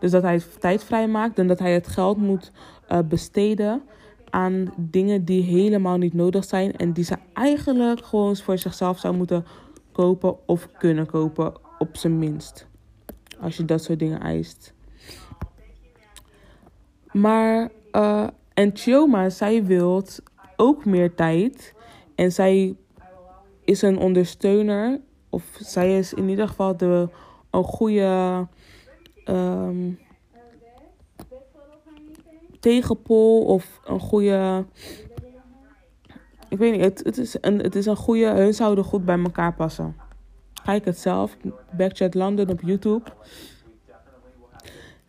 Dus 0.00 0.10
dat 0.10 0.22
hij 0.22 0.42
tijd 0.58 0.84
vrijmaakt 0.84 1.38
en 1.38 1.46
dat 1.46 1.58
hij 1.58 1.72
het 1.72 1.86
geld 1.86 2.16
moet 2.16 2.52
eh, 2.88 2.98
besteden 3.08 3.82
aan 4.30 4.72
dingen 4.76 5.24
die 5.24 5.42
helemaal 5.42 5.96
niet 5.96 6.14
nodig 6.14 6.44
zijn 6.44 6.76
en 6.76 6.92
die 6.92 7.04
ze 7.04 7.16
eigenlijk 7.32 8.04
gewoon 8.04 8.36
voor 8.36 8.58
zichzelf 8.58 8.98
zou 8.98 9.14
moeten 9.14 9.44
kopen 9.92 10.36
of 10.46 10.68
kunnen 10.78 11.06
kopen, 11.06 11.52
op 11.78 11.96
zijn 11.96 12.18
minst. 12.18 12.66
Als 13.40 13.56
je 13.56 13.64
dat 13.64 13.82
soort 13.84 13.98
dingen 13.98 14.20
eist. 14.20 14.74
Maar, 17.12 17.70
eh, 17.90 18.26
en 18.54 18.70
Chioma, 18.74 19.28
zij 19.28 19.64
wil 19.64 20.04
ook 20.58 20.84
meer 20.84 21.14
tijd. 21.14 21.74
En 22.14 22.32
zij 22.32 22.76
is 23.64 23.82
een 23.82 23.98
ondersteuner. 23.98 25.00
Of 25.30 25.58
zij 25.60 25.98
is 25.98 26.14
in 26.14 26.28
ieder 26.28 26.48
geval 26.48 26.76
de, 26.76 27.08
een 27.50 27.64
goede 27.64 28.46
ehm, 29.24 29.92
tegenpol. 32.60 33.44
Of 33.44 33.80
een 33.84 34.00
goede. 34.00 34.64
Ik 36.48 36.58
weet 36.58 36.72
niet, 36.72 36.80
het, 36.80 37.04
het, 37.04 37.18
is 37.18 37.36
een, 37.40 37.58
het 37.58 37.74
is 37.74 37.86
een 37.86 37.96
goede. 37.96 38.26
Hun 38.26 38.54
zouden 38.54 38.84
goed 38.84 39.04
bij 39.04 39.18
elkaar 39.18 39.54
passen. 39.54 39.96
Kijk 40.64 40.84
het 40.84 40.98
zelf. 40.98 41.36
Backchat 41.76 42.14
London 42.14 42.48
op 42.48 42.60
YouTube. 42.60 43.10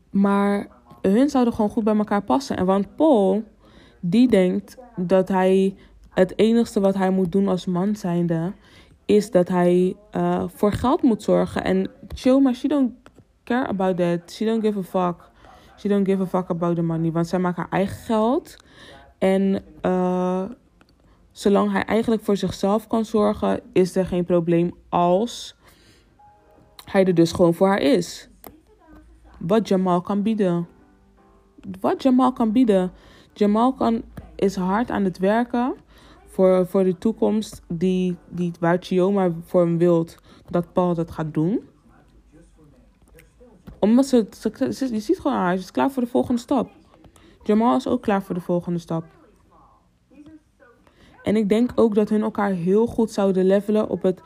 Maar 0.10 0.68
hun 1.02 1.30
zouden 1.30 1.54
gewoon 1.54 1.70
goed 1.70 1.84
bij 1.84 1.97
elkaar 1.97 2.24
passen. 2.24 2.58
En 2.58 2.66
want 2.66 2.95
Paul, 2.95 3.43
die 4.00 4.28
denkt 4.28 4.78
dat 4.95 5.28
hij 5.28 5.76
het 6.10 6.38
enigste 6.38 6.80
wat 6.80 6.95
hij 6.95 7.10
moet 7.10 7.32
doen 7.32 7.47
als 7.47 7.66
man 7.66 7.95
zijnde, 7.95 8.54
is 9.06 9.32
dat 9.32 9.47
hij 9.47 9.95
uh, 10.16 10.43
voor 10.47 10.72
geld 10.72 11.02
moet 11.02 11.24
zorgen. 11.24 11.64
En 11.64 11.91
Choma, 12.16 12.54
she 12.54 12.68
don't 12.68 12.91
care 13.43 13.68
about 13.68 13.97
that. 13.97 14.32
She 14.32 14.45
don't 14.45 14.64
give 14.66 14.80
a 14.80 14.84
fuck. 14.84 15.30
She 15.78 15.88
don't 15.88 16.08
give 16.08 16.22
a 16.22 16.26
fuck 16.26 16.50
about 16.50 16.76
the 16.76 16.82
money. 16.82 17.12
Want 17.12 17.28
zij 17.28 17.39
maakt 17.39 17.58
haar 17.58 17.70
eigen 17.70 17.97
geld. 17.97 18.56
En 19.18 19.64
uh, 19.82 20.43
zolang 21.32 21.72
hij 21.72 21.84
eigenlijk 21.84 22.24
voor 22.24 22.38
zichzelf 22.38 22.88
kan 22.88 23.06
zorgen, 23.06 23.62
is 23.74 23.95
er 23.95 24.06
geen 24.06 24.26
probleem 24.26 24.74
als 24.89 25.56
hij 26.86 27.06
er 27.06 27.14
dus 27.14 27.32
gewoon 27.32 27.54
voor 27.54 27.68
haar 27.68 27.82
is. 27.82 28.30
Wat 29.38 29.68
Jamal 29.68 30.02
kan 30.02 30.22
bieden. 30.22 30.68
Wat 31.80 32.04
Jamal 32.04 32.34
kan 32.34 32.52
bieden. 32.52 32.91
Jamal 33.40 33.74
kan, 33.74 34.04
is 34.36 34.56
hard 34.56 34.92
aan 34.92 35.04
het 35.04 35.18
werken 35.18 35.76
voor, 36.26 36.68
voor 36.68 36.84
de 36.84 36.98
toekomst 36.98 37.62
die, 37.68 38.18
die, 38.30 38.52
waar 38.60 38.78
Chioma 38.80 39.32
voor 39.46 39.62
hem 39.62 39.78
wilt 39.78 40.18
dat 40.50 40.74
Paul 40.74 40.94
dat 40.94 41.12
gaat 41.12 41.34
doen. 41.34 41.60
Omdat 43.80 44.06
ze, 44.06 44.28
ze, 44.38 44.74
ze 44.74 44.94
je 44.94 45.00
ziet 45.00 45.20
gewoon 45.20 45.38
haar, 45.38 45.56
ze 45.56 45.64
is 45.64 45.72
klaar 45.72 45.92
voor 45.92 46.04
de 46.04 46.10
volgende 46.10 46.42
stap. 46.42 46.70
Jamal 47.44 47.76
is 47.76 47.88
ook 47.88 48.02
klaar 48.02 48.24
voor 48.24 48.36
de 48.36 48.42
volgende 48.42 48.80
stap. 48.80 49.06
En 51.24 51.36
ik 51.36 51.50
denk 51.50 51.72
ook 51.76 51.96
dat 51.96 52.10
hun 52.10 52.22
elkaar 52.22 52.52
heel 52.52 52.86
goed 52.88 53.12
zouden 53.12 53.46
levelen 53.46 53.90
op 53.90 54.02
het, 54.02 54.22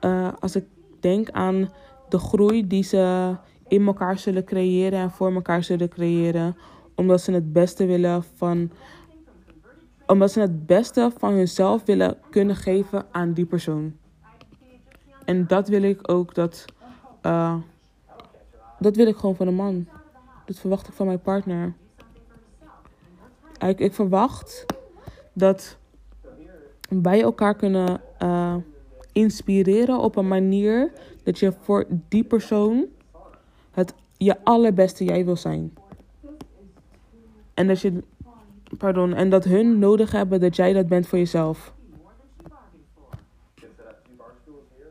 uh, 0.00 0.28
als 0.40 0.56
ik 0.56 0.64
denk 1.00 1.30
aan 1.30 1.70
de 2.08 2.18
groei 2.18 2.66
die 2.66 2.82
ze 2.82 3.34
in 3.68 3.86
elkaar 3.86 4.18
zullen 4.18 4.44
creëren 4.44 4.98
en 4.98 5.10
voor 5.10 5.34
elkaar 5.34 5.62
zullen 5.62 5.88
creëren. 5.88 6.56
Omdat 6.94 7.20
ze 7.20 7.32
het 7.32 7.52
beste 7.52 7.86
willen 7.86 8.24
van. 8.36 8.70
Omdat 10.06 10.32
ze 10.32 10.40
het 10.40 10.66
beste 10.66 11.10
van 11.18 11.32
hunzelf 11.32 11.84
willen 11.84 12.18
kunnen 12.30 12.56
geven 12.56 13.06
aan 13.10 13.32
die 13.32 13.46
persoon. 13.46 13.96
En 15.24 15.46
dat 15.46 15.68
wil 15.68 15.82
ik 15.82 16.10
ook 16.10 16.34
dat. 16.34 16.64
Uh, 17.22 17.56
dat 18.78 18.96
wil 18.96 19.06
ik 19.06 19.16
gewoon 19.16 19.36
van 19.36 19.46
een 19.46 19.54
man. 19.54 19.86
Dat 20.46 20.58
verwacht 20.58 20.88
ik 20.88 20.94
van 20.94 21.06
mijn 21.06 21.20
partner. 21.20 21.74
Ik, 23.58 23.78
ik 23.78 23.94
verwacht 23.94 24.66
dat 25.32 25.76
wij 26.88 27.22
elkaar 27.22 27.54
kunnen 27.54 28.00
uh, 28.22 28.54
inspireren 29.12 29.98
op 29.98 30.16
een 30.16 30.28
manier 30.28 30.92
dat 31.22 31.38
je 31.38 31.52
voor 31.60 31.86
die 32.08 32.24
persoon 32.24 32.86
het 33.70 33.94
je 34.16 34.44
allerbeste 34.44 35.04
jij 35.04 35.24
wil 35.24 35.36
zijn. 35.36 35.72
En 37.54 37.66
dat 37.66 37.80
je, 37.80 38.02
pardon, 38.78 39.14
en 39.14 39.30
dat 39.30 39.44
hun 39.44 39.78
nodig 39.78 40.12
hebben 40.12 40.40
dat 40.40 40.56
jij 40.56 40.72
dat 40.72 40.88
bent 40.88 41.06
voor 41.06 41.18
jezelf. 41.18 41.74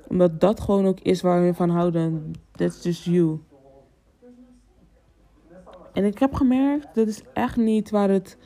Omdat 0.07 0.39
dat 0.39 0.59
gewoon 0.59 0.85
ook 0.85 0.99
is 0.99 1.21
waar 1.21 1.41
hun 1.41 1.55
van 1.55 1.69
houden. 1.69 2.33
That's 2.51 2.83
just 2.83 3.03
you. 3.03 3.39
En 5.93 6.05
ik 6.05 6.19
heb 6.19 6.33
gemerkt, 6.33 6.95
dat 6.95 7.07
is 7.07 7.21
echt 7.33 7.57
niet 7.57 7.89
waar 7.89 8.09
het, 8.09 8.37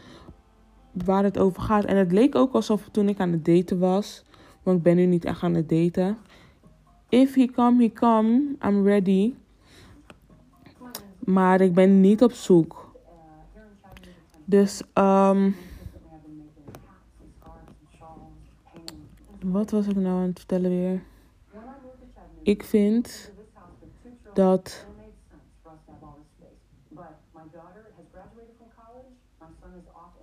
waar 0.91 1.23
het 1.23 1.37
over 1.37 1.61
gaat. 1.61 1.85
En 1.85 1.97
het 1.97 2.11
leek 2.11 2.35
ook 2.35 2.53
alsof 2.53 2.89
toen 2.91 3.09
ik 3.09 3.19
aan 3.19 3.31
het 3.31 3.45
daten 3.45 3.79
was. 3.79 4.23
Want 4.63 4.77
ik 4.77 4.83
ben 4.83 4.95
nu 4.95 5.05
niet 5.05 5.25
echt 5.25 5.43
aan 5.43 5.53
het 5.53 5.69
daten. 5.69 6.17
If 7.09 7.35
he 7.35 7.45
come, 7.45 7.83
he 7.83 7.91
come. 7.93 8.55
I'm 8.65 8.85
ready. 8.85 9.33
Maar 11.19 11.61
ik 11.61 11.73
ben 11.73 12.01
niet 12.01 12.23
op 12.23 12.31
zoek. 12.31 12.86
Dus, 14.49 14.81
um, 14.93 15.55
wat 19.43 19.71
was 19.71 19.87
ik 19.87 19.95
nou 19.95 20.21
aan 20.21 20.27
het 20.27 20.37
vertellen 20.37 20.69
weer? 20.69 21.01
Ik 22.41 22.63
vind 22.63 23.31
dat. 24.33 24.85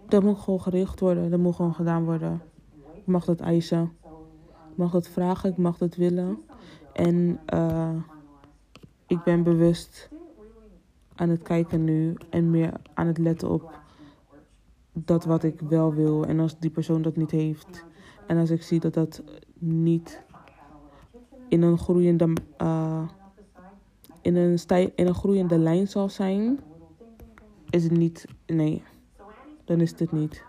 Dat 0.09 0.23
moet 0.23 0.39
gewoon 0.39 0.61
gericht 0.61 1.01
worden. 1.01 1.31
Dat 1.31 1.41
moet 1.41 1.55
gewoon 1.55 1.75
gedaan 1.75 2.05
worden. 2.05 2.43
Ik 2.95 3.07
mag 3.07 3.25
dat 3.25 3.41
eisen. 3.41 3.93
Ik 4.71 4.77
mag 4.77 4.91
dat 4.91 5.09
vragen. 5.09 5.51
Ik 5.51 5.57
mag 5.57 5.79
dat 5.79 5.95
willen. 5.95 6.43
En 6.93 7.41
uh, 7.55 7.91
ik 9.07 9.23
ben 9.23 9.43
bewust 9.43 10.09
aan 11.15 11.29
het 11.29 11.43
kijken 11.43 11.85
nu 11.85 12.17
en 12.31 12.51
meer 12.51 12.73
aan 12.95 13.07
het 13.07 13.19
letten 13.19 13.51
op 13.51 13.83
dat 14.95 15.25
wat 15.25 15.43
ik 15.43 15.61
wel 15.61 15.95
wil. 15.95 16.27
En 16.27 16.41
als 16.41 16.59
die 16.59 16.71
persoon 16.71 17.03
dat 17.03 17.17
niet 17.17 17.31
heeft 17.31 17.85
en 18.27 18.39
als 18.39 18.51
ik 18.51 18.63
zie 18.63 18.81
dat 18.81 18.95
dat 18.95 19.23
niet 19.59 20.23
in 21.49 21.63
een 21.63 21.79
groeiende, 21.79 22.33
uh, 22.63 23.09
in 24.21 24.37
een, 24.37 24.59
stij, 24.59 24.93
in 24.95 25.07
een 25.07 25.15
groeiende 25.15 25.59
lijn 25.59 25.89
zal 25.89 26.09
zijn, 26.09 26.61
is 27.71 27.83
het 27.83 27.93
niet. 27.93 28.27
Nee, 28.47 28.83
dan 29.65 29.81
is 29.81 29.99
het 29.99 30.13
niet. 30.13 30.45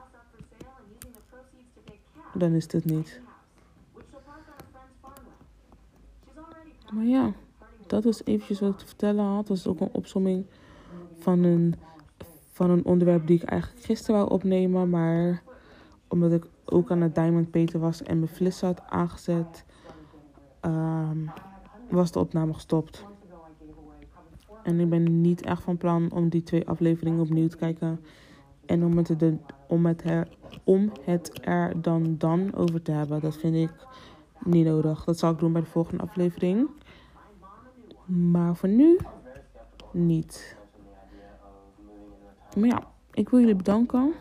Dan 2.33 2.51
is 2.51 2.71
het 2.71 2.85
niet. 2.85 3.21
Maar 6.93 7.05
ja, 7.05 7.33
dat 7.87 8.03
was 8.03 8.25
eventjes 8.25 8.59
wat 8.59 8.71
ik 8.71 8.77
te 8.77 8.85
vertellen 8.85 9.25
had. 9.25 9.47
Dat 9.47 9.57
is 9.57 9.67
ook 9.67 9.79
een 9.79 9.89
opsomming 9.91 10.45
van 11.19 11.43
een, 11.43 11.75
van 12.55 12.69
een 12.69 12.85
onderwerp 12.85 13.27
die 13.27 13.41
ik 13.41 13.49
eigenlijk 13.49 13.85
gisteren 13.85 14.15
wou 14.15 14.31
opnemen. 14.31 14.89
Maar 14.89 15.43
omdat 16.07 16.31
ik 16.31 16.45
ook 16.65 16.91
aan 16.91 17.01
het 17.01 17.15
Diamond 17.15 17.51
Peter 17.51 17.79
was 17.79 18.03
en 18.03 18.19
mijn 18.19 18.31
flis 18.31 18.61
had 18.61 18.81
aangezet, 18.89 19.65
ehm, 20.59 21.17
was 21.89 22.11
de 22.11 22.19
opname 22.19 22.53
gestopt. 22.53 23.05
En 24.63 24.79
ik 24.79 24.89
ben 24.89 25.21
niet 25.21 25.41
echt 25.41 25.63
van 25.63 25.77
plan 25.77 26.11
om 26.11 26.29
die 26.29 26.43
twee 26.43 26.67
afleveringen 26.67 27.21
opnieuw 27.21 27.47
te 27.47 27.57
kijken. 27.57 27.99
En 28.65 28.85
om 28.85 28.97
het, 28.97 29.21
er, 29.21 29.37
om 29.67 29.85
het, 29.85 30.03
er, 30.03 30.27
om 30.63 30.91
het 31.01 31.39
er 31.41 31.81
dan 31.81 32.15
dan 32.17 32.53
over 32.53 32.81
te 32.81 32.91
hebben. 32.91 33.21
Dat 33.21 33.37
vind 33.37 33.55
ik 33.55 33.71
niet 34.43 34.65
nodig. 34.65 35.03
Dat 35.03 35.19
zal 35.19 35.31
ik 35.31 35.39
doen 35.39 35.51
bij 35.51 35.61
de 35.61 35.67
volgende 35.67 36.03
aflevering. 36.03 36.69
Maar 38.05 38.55
voor 38.55 38.69
nu 38.69 38.97
niet. 39.91 40.57
Maar 42.55 42.67
ja, 42.67 42.83
ik 43.11 43.29
wil 43.29 43.39
jullie 43.39 43.55
bedanken. 43.55 44.13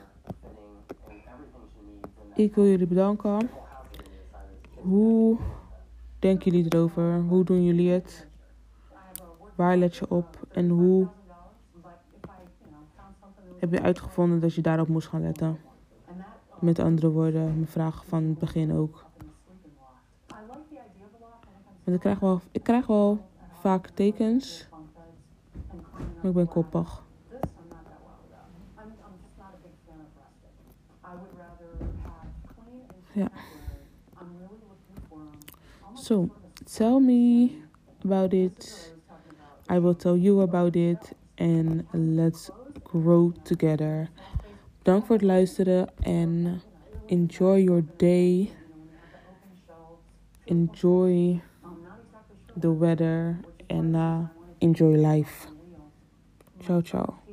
Ik 2.34 2.54
wil 2.54 2.66
jullie 2.66 2.86
bedanken. 2.86 3.50
Hoe 4.74 5.38
denken 6.18 6.52
jullie 6.52 6.74
erover? 6.74 7.20
Hoe 7.20 7.44
doen 7.44 7.64
jullie 7.64 7.90
het? 7.90 8.26
Waar 9.54 9.76
let 9.76 9.96
je 9.96 10.10
op? 10.10 10.46
En 10.52 10.68
hoe 10.68 11.08
heb 13.58 13.72
je 13.72 13.82
uitgevonden 13.82 14.40
dat 14.40 14.54
je 14.54 14.62
daarop 14.62 14.88
moest 14.88 15.08
gaan 15.08 15.22
letten? 15.22 15.58
Met 16.58 16.78
andere 16.78 17.10
woorden, 17.10 17.44
mijn 17.44 17.66
vraag 17.66 18.04
van 18.06 18.24
het 18.24 18.38
begin 18.38 18.72
ook. 18.72 19.04
Want 21.84 21.96
ik 21.96 22.00
krijg 22.00 22.18
wel, 22.18 22.40
ik 22.50 22.62
krijg 22.62 22.86
wel 22.86 23.18
vaak 23.52 23.88
tekens, 23.88 24.68
maar 26.14 26.30
ik 26.30 26.32
ben 26.32 26.48
koppig. 26.48 27.03
Ja. 33.14 33.30
So, 35.94 36.28
tell 36.76 37.00
me 37.00 37.50
about 38.04 38.32
it. 38.32 38.92
I 39.70 39.78
will 39.78 39.94
tell 39.94 40.16
you 40.16 40.40
about 40.42 40.76
it. 40.76 41.14
And 41.38 41.84
let's 41.92 42.50
grow 42.84 43.32
together. 43.42 44.10
Bedankt 44.78 45.06
voor 45.06 45.16
het 45.16 45.24
luisteren 45.24 45.88
en 45.98 46.60
enjoy 47.06 47.62
your 47.62 47.84
day. 47.96 48.50
Enjoy 50.44 51.42
the 52.60 52.78
weather 52.78 53.40
and 53.68 53.94
uh, 53.94 54.18
enjoy 54.58 54.96
life. 54.96 55.48
Ciao, 56.60 56.80
ciao. 56.80 57.23